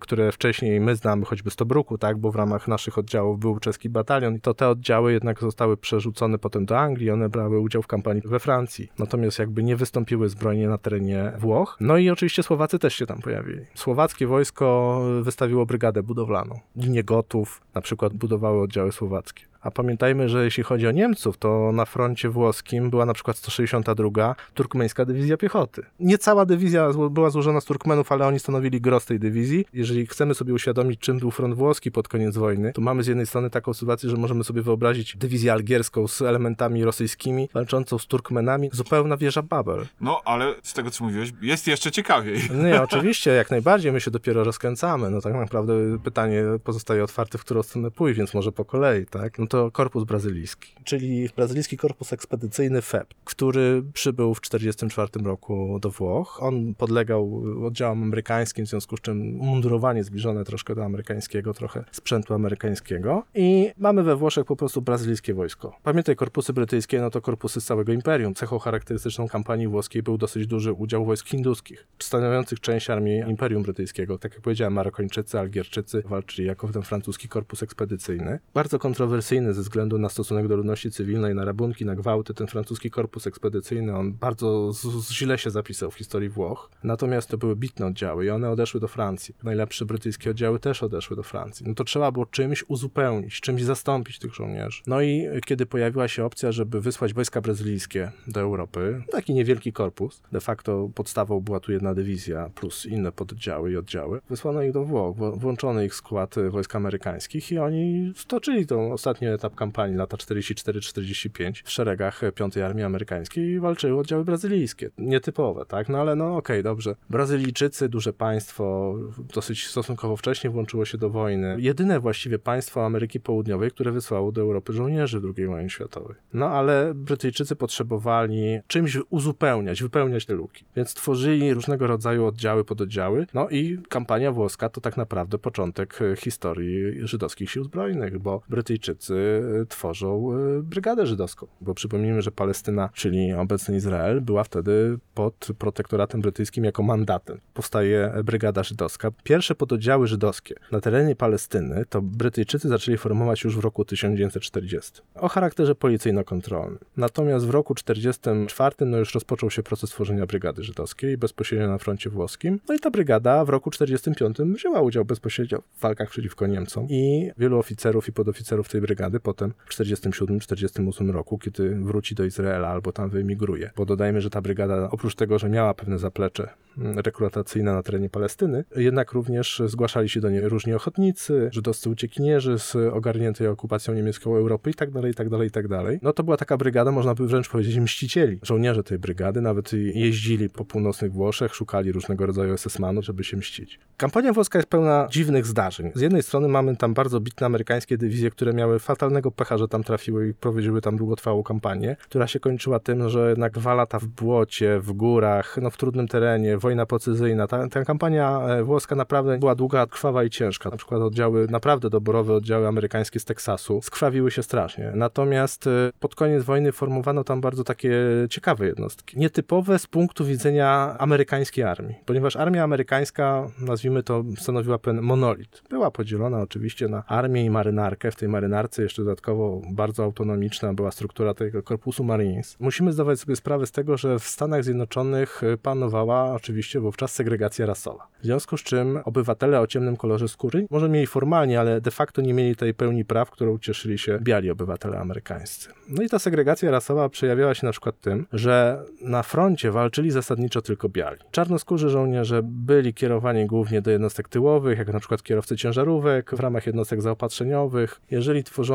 które 0.00 0.32
wcześniej 0.32 0.80
my 0.80 0.96
znamy, 0.96 1.24
choćby 1.24 1.50
z 1.50 1.56
Tobruku, 1.56 1.98
tak? 1.98 2.18
Bo 2.18 2.32
w 2.32 2.36
ramach 2.36 2.68
naszych 2.68 2.98
oddziałów 2.98 3.38
był 3.38 3.58
czeski 3.58 3.88
batalion, 3.88 4.40
to 4.40 4.54
te 4.54 4.68
oddziały 4.68 5.12
jednak 5.12 5.40
zostały 5.40 5.76
przerzucone 5.76 6.38
potem 6.38 6.66
do 6.66 6.78
Anglii, 6.78 7.10
one 7.10 7.28
brały 7.28 7.60
udział 7.60 7.82
w 7.82 7.86
kampanii 7.86 8.22
we 8.24 8.40
Francji. 8.40 8.92
Natomiast 8.98 9.38
jakby 9.38 9.62
nie 9.62 9.76
wystąpiły 9.76 10.28
zbrojnie 10.28 10.68
na 10.68 10.78
terenie 10.78 11.32
Włoch. 11.38 11.76
No 11.80 11.96
i 11.96 12.10
oczywiście 12.10 12.42
Słowacy 12.42 12.78
też 12.78 12.94
się 12.94 13.06
tam 13.06 13.20
pojawili. 13.20 13.64
Słowackie 13.74 14.26
wojsko 14.26 15.00
wystawiło 15.22 15.66
brygadę 15.66 16.02
budowlaną. 16.02 16.60
Linie 16.76 17.04
gotów 17.04 17.60
na 17.74 17.80
przykład 17.80 18.14
budowały 18.14 18.62
oddziały 18.62 18.92
słowackie. 18.92 19.51
A 19.62 19.70
pamiętajmy, 19.70 20.28
że 20.28 20.44
jeśli 20.44 20.62
chodzi 20.62 20.86
o 20.86 20.90
Niemców, 20.90 21.38
to 21.38 21.72
na 21.72 21.84
froncie 21.84 22.28
włoskim 22.28 22.90
była 22.90 23.06
na 23.06 23.14
przykład 23.14 23.36
162. 23.36 24.34
Turkmeńska 24.54 25.04
Dywizja 25.04 25.36
Piechoty. 25.36 25.82
Nie 26.00 26.18
cała 26.18 26.46
dywizja 26.46 26.88
była 27.10 27.30
złożona 27.30 27.60
z 27.60 27.64
Turkmenów, 27.64 28.12
ale 28.12 28.26
oni 28.26 28.38
stanowili 28.38 28.80
gros 28.80 29.04
tej 29.04 29.18
dywizji. 29.18 29.64
Jeżeli 29.72 30.06
chcemy 30.06 30.34
sobie 30.34 30.54
uświadomić, 30.54 31.00
czym 31.00 31.18
był 31.18 31.30
front 31.30 31.54
włoski 31.54 31.92
pod 31.92 32.08
koniec 32.08 32.36
wojny, 32.36 32.72
to 32.72 32.80
mamy 32.80 33.02
z 33.02 33.06
jednej 33.06 33.26
strony 33.26 33.50
taką 33.50 33.74
sytuację, 33.74 34.10
że 34.10 34.16
możemy 34.16 34.44
sobie 34.44 34.62
wyobrazić 34.62 35.16
dywizję 35.16 35.52
algierską 35.52 36.08
z 36.08 36.22
elementami 36.22 36.84
rosyjskimi, 36.84 37.48
walczącą 37.54 37.98
z 37.98 38.06
Turkmenami, 38.06 38.70
zupełna 38.72 39.16
wieża 39.16 39.42
Babel. 39.42 39.86
No, 40.00 40.20
ale 40.24 40.54
z 40.62 40.72
tego, 40.74 40.90
co 40.90 41.04
mówiłeś, 41.04 41.32
jest 41.42 41.66
jeszcze 41.66 41.90
ciekawiej. 41.90 42.38
Nie, 42.64 42.82
oczywiście, 42.82 43.30
jak 43.30 43.50
najbardziej, 43.50 43.92
my 43.92 44.00
się 44.00 44.10
dopiero 44.10 44.44
rozkręcamy. 44.44 45.10
No 45.10 45.20
tak 45.20 45.34
naprawdę 45.34 45.72
pytanie 46.04 46.44
pozostaje 46.64 47.04
otwarte, 47.04 47.38
w 47.38 47.40
którą 47.40 47.62
stronę 47.62 47.90
pójść, 47.90 48.18
więc 48.18 48.34
może 48.34 48.52
po 48.52 48.64
kolei, 48.64 49.06
tak? 49.06 49.38
No 49.38 49.46
to 49.52 49.70
Korpus 49.70 50.04
Brazylijski, 50.04 50.74
czyli 50.84 51.28
Brazylijski 51.36 51.76
Korpus 51.76 52.12
Ekspedycyjny 52.12 52.82
FEB, 52.82 53.14
który 53.24 53.82
przybył 53.92 54.34
w 54.34 54.40
1944 54.40 55.24
roku 55.24 55.78
do 55.80 55.90
Włoch. 55.90 56.42
On 56.42 56.74
podlegał 56.74 57.42
oddziałom 57.66 58.02
amerykańskim, 58.02 58.66
w 58.66 58.68
związku 58.68 58.96
z 58.96 59.00
czym 59.00 59.32
mundurowanie 59.32 60.04
zbliżone 60.04 60.44
troszkę 60.44 60.74
do 60.74 60.84
amerykańskiego, 60.84 61.54
trochę 61.54 61.84
sprzętu 61.90 62.34
amerykańskiego. 62.34 63.24
I 63.34 63.70
mamy 63.78 64.02
we 64.02 64.16
Włoszech 64.16 64.44
po 64.44 64.56
prostu 64.56 64.82
brazylijskie 64.82 65.34
wojsko. 65.34 65.76
Pamiętaj, 65.82 66.16
korpusy 66.16 66.52
brytyjskie, 66.52 67.00
no 67.00 67.10
to 67.10 67.20
korpusy 67.20 67.60
z 67.60 67.64
całego 67.64 67.92
imperium. 67.92 68.34
Cechą 68.34 68.58
charakterystyczną 68.58 69.28
kampanii 69.28 69.68
włoskiej 69.68 70.02
był 70.02 70.18
dosyć 70.18 70.46
duży 70.46 70.72
udział 70.72 71.04
wojsk 71.04 71.26
hinduskich, 71.26 71.86
stanowiących 71.98 72.60
część 72.60 72.90
armii 72.90 73.18
Imperium 73.18 73.62
Brytyjskiego. 73.62 74.18
Tak 74.18 74.32
jak 74.32 74.42
powiedziałem, 74.42 74.72
Marokończycy, 74.72 75.38
Algierczycy 75.38 76.02
walczyli 76.06 76.48
jako 76.48 76.68
ten 76.68 76.82
francuski 76.82 77.28
korpus 77.28 77.62
ekspedycyjny. 77.62 78.38
Bardzo 78.54 78.78
kontrowersyjny 78.78 79.41
ze 79.54 79.62
względu 79.62 79.98
na 79.98 80.08
stosunek 80.08 80.48
do 80.48 80.56
ludności 80.56 80.90
cywilnej, 80.90 81.34
na 81.34 81.44
rabunki, 81.44 81.84
na 81.84 81.94
gwałty. 81.94 82.34
Ten 82.34 82.46
francuski 82.46 82.90
korpus 82.90 83.26
ekspedycyjny, 83.26 83.96
on 83.96 84.12
bardzo 84.12 84.70
źle 85.10 85.38
się 85.38 85.50
zapisał 85.50 85.90
w 85.90 85.94
historii 85.94 86.28
Włoch. 86.28 86.70
Natomiast 86.84 87.28
to 87.28 87.38
były 87.38 87.56
bitne 87.56 87.86
oddziały 87.86 88.24
i 88.24 88.30
one 88.30 88.50
odeszły 88.50 88.80
do 88.80 88.88
Francji. 88.88 89.34
Najlepsze 89.42 89.84
brytyjskie 89.84 90.30
oddziały 90.30 90.58
też 90.58 90.82
odeszły 90.82 91.16
do 91.16 91.22
Francji. 91.22 91.66
No 91.68 91.74
to 91.74 91.84
trzeba 91.84 92.12
było 92.12 92.26
czymś 92.26 92.64
uzupełnić, 92.68 93.40
czymś 93.40 93.62
zastąpić 93.62 94.18
tych 94.18 94.34
żołnierzy. 94.34 94.82
No 94.86 95.02
i 95.02 95.26
kiedy 95.46 95.66
pojawiła 95.66 96.08
się 96.08 96.24
opcja, 96.24 96.52
żeby 96.52 96.80
wysłać 96.80 97.14
wojska 97.14 97.40
brazylijskie 97.40 98.10
do 98.26 98.40
Europy, 98.40 99.02
taki 99.10 99.34
niewielki 99.34 99.72
korpus, 99.72 100.22
de 100.32 100.40
facto 100.40 100.90
podstawą 100.94 101.40
była 101.40 101.60
tu 101.60 101.72
jedna 101.72 101.94
dywizja 101.94 102.50
plus 102.54 102.86
inne 102.86 103.12
pododdziały 103.12 103.72
i 103.72 103.76
oddziały, 103.76 104.20
wysłano 104.30 104.62
ich 104.62 104.72
do 104.72 104.84
Włoch, 104.84 105.16
wło- 105.16 105.38
włączono 105.38 105.82
ich 105.82 105.94
skład 105.94 106.34
wojsk 106.50 106.76
amerykańskich 106.76 107.52
i 107.52 107.58
oni 107.58 108.12
stoczyli 108.16 108.66
tą 108.66 108.92
etap 109.32 109.54
kampanii 109.54 109.96
lata 109.96 110.16
44-45 110.16 111.62
w 111.64 111.70
szeregach 111.70 112.20
5 112.34 112.56
Armii 112.56 112.84
Amerykańskiej 112.84 113.60
walczyły 113.60 114.00
oddziały 114.00 114.24
brazylijskie. 114.24 114.90
Nietypowe, 114.98 115.64
tak? 115.66 115.88
No 115.88 116.00
ale 116.00 116.16
no 116.16 116.36
okej, 116.36 116.62
dobrze. 116.62 116.96
Brazylijczycy, 117.10 117.88
duże 117.88 118.12
państwo, 118.12 118.94
dosyć 119.34 119.66
stosunkowo 119.66 120.16
wcześnie 120.16 120.50
włączyło 120.50 120.84
się 120.84 120.98
do 120.98 121.10
wojny. 121.10 121.56
Jedyne 121.58 122.00
właściwie 122.00 122.38
państwo 122.38 122.86
Ameryki 122.86 123.20
Południowej, 123.20 123.70
które 123.70 123.92
wysłało 123.92 124.32
do 124.32 124.40
Europy 124.40 124.72
żołnierzy 124.72 125.20
w 125.20 125.32
II 125.36 125.46
wojnie 125.46 125.70
światowej. 125.70 126.16
No 126.32 126.48
ale 126.48 126.92
Brytyjczycy 126.94 127.56
potrzebowali 127.56 128.60
czymś 128.66 128.98
uzupełniać, 129.10 129.82
wypełniać 129.82 130.26
te 130.26 130.34
luki. 130.34 130.64
Więc 130.76 130.94
tworzyli 130.94 131.54
różnego 131.54 131.86
rodzaju 131.86 132.26
oddziały, 132.26 132.64
pododdziały. 132.64 133.26
No 133.34 133.48
i 133.48 133.78
kampania 133.88 134.32
włoska 134.32 134.68
to 134.68 134.80
tak 134.80 134.96
naprawdę 134.96 135.38
początek 135.38 135.98
e, 136.02 136.16
historii 136.16 137.06
żydowskich 137.08 137.50
sił 137.50 137.64
zbrojnych, 137.64 138.18
bo 138.18 138.42
Brytyjczycy 138.48 139.21
e, 139.22 139.66
tworzą 139.66 140.32
e, 140.32 140.62
brygadę 140.62 141.06
żydowską. 141.06 141.46
Bo 141.60 141.74
przypomnijmy, 141.74 142.22
że 142.22 142.30
Palestyna, 142.30 142.90
czyli 142.94 143.32
obecny 143.32 143.76
Izrael, 143.76 144.20
była 144.20 144.44
wtedy 144.44 144.98
pod 145.14 145.48
protektoratem 145.58 146.20
brytyjskim 146.20 146.64
jako 146.64 146.82
mandatem. 146.82 147.40
Powstaje 147.54 148.12
brygada 148.24 148.62
żydowska. 148.62 149.10
Pierwsze 149.24 149.54
pododdziały 149.54 150.06
żydowskie 150.06 150.54
na 150.72 150.80
terenie 150.80 151.16
Palestyny 151.16 151.84
to 151.88 152.02
Brytyjczycy 152.02 152.68
zaczęli 152.68 152.98
formować 152.98 153.44
już 153.44 153.56
w 153.56 153.60
roku 153.60 153.84
1940 153.84 155.02
o 155.14 155.28
charakterze 155.28 155.74
policyjno-kontrolnym. 155.74 156.78
Natomiast 156.96 157.46
w 157.46 157.50
roku 157.50 157.74
1944 157.74 158.90
no 158.90 158.98
już 158.98 159.14
rozpoczął 159.14 159.50
się 159.50 159.62
proces 159.62 159.90
tworzenia 159.90 160.26
brygady 160.26 160.62
żydowskiej 160.62 161.18
bezpośrednio 161.18 161.68
na 161.68 161.78
froncie 161.78 162.10
włoskim. 162.10 162.60
No 162.68 162.74
i 162.74 162.78
ta 162.78 162.90
brygada 162.90 163.44
w 163.44 163.48
roku 163.48 163.70
1945 163.70 164.56
wzięła 164.56 164.80
udział 164.80 165.04
bezpośrednio 165.04 165.62
w 165.72 165.80
walkach 165.80 166.10
przeciwko 166.10 166.46
Niemcom 166.46 166.86
i 166.90 167.30
wielu 167.38 167.58
oficerów 167.58 168.08
i 168.08 168.12
podoficerów 168.12 168.68
tej 168.68 168.80
brygady 168.80 169.11
potem 169.20 169.52
w 169.66 169.74
1947-1948 169.74 171.10
roku, 171.10 171.38
kiedy 171.38 171.74
wróci 171.74 172.14
do 172.14 172.24
Izraela 172.24 172.68
albo 172.68 172.92
tam 172.92 173.10
wyemigruje. 173.10 173.70
Bo 173.76 173.84
dodajmy, 173.84 174.20
że 174.20 174.30
ta 174.30 174.40
brygada 174.40 174.90
oprócz 174.90 175.14
tego, 175.14 175.38
że 175.38 175.48
miała 175.48 175.74
pewne 175.74 175.98
zaplecze 175.98 176.48
mm, 176.78 176.98
rekrutacyjne 176.98 177.72
na 177.72 177.82
terenie 177.82 178.10
Palestyny, 178.10 178.64
jednak 178.76 179.12
również 179.12 179.62
zgłaszali 179.66 180.08
się 180.08 180.20
do 180.20 180.30
niej 180.30 180.48
różni 180.48 180.74
ochotnicy, 180.74 181.48
żydowscy 181.52 181.90
uciekinierzy 181.90 182.58
z 182.58 182.76
ogarniętej 182.76 183.46
okupacją 183.46 183.94
niemiecką 183.94 184.36
Europy 184.36 184.70
i 184.70 184.74
tak 184.74 184.90
dalej, 184.90 185.12
i 185.12 185.14
tak 185.14 185.28
dalej, 185.28 185.48
i 185.48 185.50
tak 185.50 185.68
dalej. 185.68 185.98
No 186.02 186.12
to 186.12 186.22
była 186.22 186.36
taka 186.36 186.56
brygada, 186.56 186.92
można 186.92 187.14
by 187.14 187.26
wręcz 187.26 187.48
powiedzieć, 187.48 187.78
mścicieli. 187.78 188.38
Żołnierze 188.42 188.84
tej 188.84 188.98
brygady 188.98 189.40
nawet 189.40 189.72
jeździli 189.72 190.48
po 190.48 190.64
północnych 190.64 191.12
Włoszech, 191.12 191.54
szukali 191.54 191.92
różnego 191.92 192.26
rodzaju 192.26 192.54
SS-manów, 192.54 193.04
żeby 193.04 193.24
się 193.24 193.36
mścić. 193.36 193.80
Kampania 193.96 194.32
włoska 194.32 194.58
jest 194.58 194.68
pełna 194.68 195.06
dziwnych 195.10 195.46
zdarzeń. 195.46 195.90
Z 195.94 196.00
jednej 196.00 196.22
strony 196.22 196.48
mamy 196.48 196.76
tam 196.76 196.94
bardzo 196.94 197.20
bitne 197.20 197.46
amerykańskie 197.46 197.98
dywizje, 197.98 198.30
które 198.30 198.52
miały 198.52 198.78
fatalnego 199.02 199.30
pecha, 199.30 199.58
że 199.58 199.68
tam 199.68 199.84
trafiły 199.84 200.28
i 200.28 200.34
prowadziły 200.34 200.80
tam 200.80 200.96
długotrwałą 200.96 201.42
kampanię, 201.42 201.96
która 202.02 202.26
się 202.26 202.40
kończyła 202.40 202.78
tym, 202.78 203.08
że 203.08 203.28
jednak 203.28 203.52
dwa 203.52 203.74
lata 203.74 203.98
w 203.98 204.06
błocie, 204.06 204.78
w 204.80 204.92
górach, 204.92 205.58
no 205.62 205.70
w 205.70 205.76
trudnym 205.76 206.08
terenie, 206.08 206.58
wojna 206.58 206.86
precyzyjna. 206.86 207.46
Ta, 207.46 207.68
ta 207.68 207.84
kampania 207.84 208.40
e, 208.40 208.64
włoska 208.64 208.94
naprawdę 208.94 209.38
była 209.38 209.54
długa, 209.54 209.86
krwawa 209.86 210.24
i 210.24 210.30
ciężka. 210.30 210.70
Na 210.70 210.76
przykład 210.76 211.00
oddziały, 211.00 211.46
naprawdę 211.50 211.90
doborowe 211.90 212.34
oddziały 212.34 212.68
amerykańskie 212.68 213.20
z 213.20 213.24
Teksasu 213.24 213.80
skrwawiły 213.82 214.30
się 214.30 214.42
strasznie. 214.42 214.92
Natomiast 214.94 215.66
e, 215.66 215.70
pod 216.00 216.14
koniec 216.14 216.44
wojny 216.44 216.72
formowano 216.72 217.24
tam 217.24 217.40
bardzo 217.40 217.64
takie 217.64 217.92
ciekawe 218.30 218.66
jednostki. 218.66 219.18
Nietypowe 219.18 219.78
z 219.78 219.86
punktu 219.86 220.24
widzenia 220.24 220.96
amerykańskiej 220.98 221.64
armii, 221.64 221.94
ponieważ 222.06 222.36
armia 222.36 222.64
amerykańska, 222.64 223.46
nazwijmy 223.60 224.02
to, 224.02 224.24
stanowiła 224.38 224.78
pewien 224.78 225.02
monolit. 225.02 225.62
Była 225.70 225.90
podzielona 225.90 226.40
oczywiście 226.40 226.88
na 226.88 227.06
armię 227.06 227.44
i 227.44 227.50
marynarkę. 227.50 228.10
W 228.10 228.16
tej 228.16 228.28
marynarce 228.28 228.81
jeszcze 228.82 229.02
dodatkowo 229.02 229.62
bardzo 229.72 230.04
autonomiczna 230.04 230.74
była 230.74 230.90
struktura 230.90 231.34
tego 231.34 231.62
korpusu 231.62 232.04
Marines. 232.04 232.56
Musimy 232.60 232.92
zdawać 232.92 233.20
sobie 233.20 233.36
sprawę 233.36 233.66
z 233.66 233.72
tego, 233.72 233.96
że 233.96 234.18
w 234.18 234.24
Stanach 234.24 234.64
Zjednoczonych 234.64 235.42
e, 235.42 235.56
panowała 235.56 236.32
oczywiście 236.32 236.52
oczywiście 236.62 236.80
wówczas 236.80 237.14
segregacja 237.14 237.66
rasowa. 237.66 238.08
W 238.20 238.24
związku 238.24 238.56
z 238.56 238.62
czym 238.62 238.98
obywatele 239.04 239.60
o 239.60 239.66
ciemnym 239.66 239.96
kolorze 239.96 240.28
skóry 240.28 240.66
może 240.70 240.88
mieli 240.88 241.06
formalnie, 241.06 241.60
ale 241.60 241.80
de 241.80 241.90
facto 241.90 242.22
nie 242.22 242.34
mieli 242.34 242.56
tej 242.56 242.74
pełni 242.74 243.04
praw, 243.04 243.30
którą 243.30 243.58
cieszyli 243.58 243.98
się 243.98 244.18
biali 244.22 244.50
obywatele 244.50 244.98
amerykańscy. 244.98 245.68
No 245.88 246.02
i 246.02 246.08
ta 246.08 246.18
segregacja 246.18 246.70
rasowa 246.70 247.08
przejawiała 247.08 247.54
się 247.54 247.66
na 247.66 247.72
przykład 247.72 248.00
tym, 248.00 248.26
że 248.32 248.82
na 249.00 249.22
froncie 249.22 249.70
walczyli 249.70 250.10
zasadniczo 250.10 250.62
tylko 250.62 250.88
biali. 250.88 251.18
Czarnoskórzy 251.30 251.88
żołnierze 251.88 252.40
byli 252.44 252.94
kierowani 252.94 253.46
głównie 253.46 253.82
do 253.82 253.90
jednostek 253.90 254.28
tyłowych, 254.28 254.78
jak 254.78 254.92
na 254.92 254.98
przykład 254.98 255.22
kierowcy 255.22 255.56
ciężarówek 255.56 256.30
w 256.30 256.40
ramach 256.40 256.66
jednostek 256.66 257.02
zaopatrzeniowych. 257.02 258.00
Jeżeli 258.10 258.44
tworzono 258.44 258.71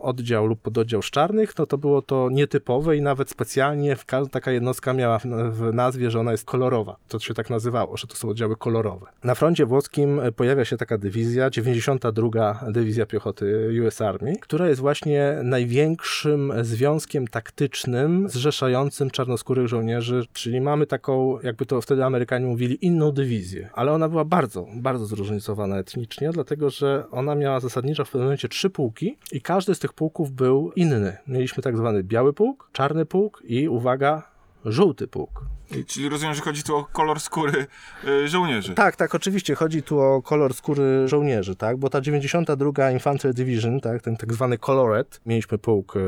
oddział 0.00 0.46
lub 0.46 0.60
pododdział 0.60 1.02
z 1.02 1.10
czarnych, 1.10 1.58
no 1.58 1.66
to 1.66 1.78
było 1.78 2.02
to 2.02 2.28
nietypowe 2.32 2.96
i 2.96 3.02
nawet 3.02 3.30
specjalnie 3.30 3.96
taka 4.30 4.52
jednostka 4.52 4.92
miała 4.92 5.18
w, 5.18 5.72
nazwie, 5.72 6.10
że 6.10 6.20
ona 6.20 6.32
jest 6.32 6.44
kolorowa. 6.44 6.96
To 7.08 7.18
się 7.18 7.34
tak 7.34 7.50
nazywało, 7.50 7.96
że 7.96 8.06
to 8.06 8.16
są 8.16 8.28
oddziały 8.28 8.56
kolorowe. 8.56 9.06
Na 9.24 9.34
froncie 9.34 9.66
włoskim 9.66 10.20
pojawia 10.36 10.64
się 10.64 10.76
taka 10.76 10.98
dywizja, 10.98 11.50
92. 11.50 12.64
Dywizja 12.70 13.06
Piechoty 13.06 13.70
US 13.86 14.00
Army, 14.00 14.32
która 14.40 14.68
jest 14.68 14.80
właśnie 14.80 15.40
największym 15.42 16.52
związkiem 16.62 17.28
taktycznym 17.28 18.28
zrzeszającym 18.28 19.10
czarnoskórych 19.10 19.68
żołnierzy, 19.68 20.26
czyli 20.32 20.60
mamy 20.60 20.86
taką, 20.86 21.40
jakby 21.40 21.66
to 21.66 21.80
wtedy 21.80 22.04
Amerykanie 22.04 22.46
mówili, 22.46 22.86
inną 22.86 23.12
dywizję. 23.12 23.70
Ale 23.72 23.92
ona 23.92 24.08
była 24.08 24.24
bardzo, 24.24 24.66
bardzo 24.74 25.06
zróżnicowana 25.06 25.78
etnicznie, 25.78 26.30
dlatego 26.32 26.70
że 26.70 27.04
ona 27.10 27.34
miała 27.34 27.60
zasadniczo 27.60 28.04
w 28.04 28.10
pewnym 28.10 28.24
momencie 28.24 28.48
trzy 28.48 28.70
pułki 28.70 29.16
i 29.34 29.40
każdy 29.40 29.74
z 29.74 29.78
tych 29.78 29.92
pułków 29.92 30.32
był 30.32 30.72
inny. 30.76 31.16
Mieliśmy 31.26 31.62
tak 31.62 31.76
zwany 31.76 32.02
biały 32.02 32.32
pułk, 32.32 32.68
czarny 32.72 33.06
pułk 33.06 33.42
i 33.44 33.68
uwaga, 33.68 34.22
żółty 34.64 35.08
pułk. 35.08 35.44
Czyli 35.86 36.08
rozumiem, 36.08 36.34
że 36.34 36.42
chodzi 36.42 36.62
tu 36.62 36.76
o 36.76 36.84
kolor 36.84 37.20
skóry 37.20 37.66
y, 38.04 38.28
żołnierzy. 38.28 38.74
Tak, 38.74 38.96
tak, 38.96 39.14
oczywiście 39.14 39.54
chodzi 39.54 39.82
tu 39.82 40.00
o 40.00 40.22
kolor 40.22 40.54
skóry 40.54 41.08
żołnierzy, 41.08 41.56
tak, 41.56 41.76
bo 41.76 41.90
ta 41.90 42.00
92 42.00 42.90
Infantry 42.90 43.34
Division, 43.34 43.80
tak, 43.80 44.02
ten 44.02 44.16
tak 44.16 44.32
zwany 44.32 44.58
colored, 44.58 45.20
mieliśmy 45.26 45.58
pułk 45.58 45.94
e, 45.96 46.00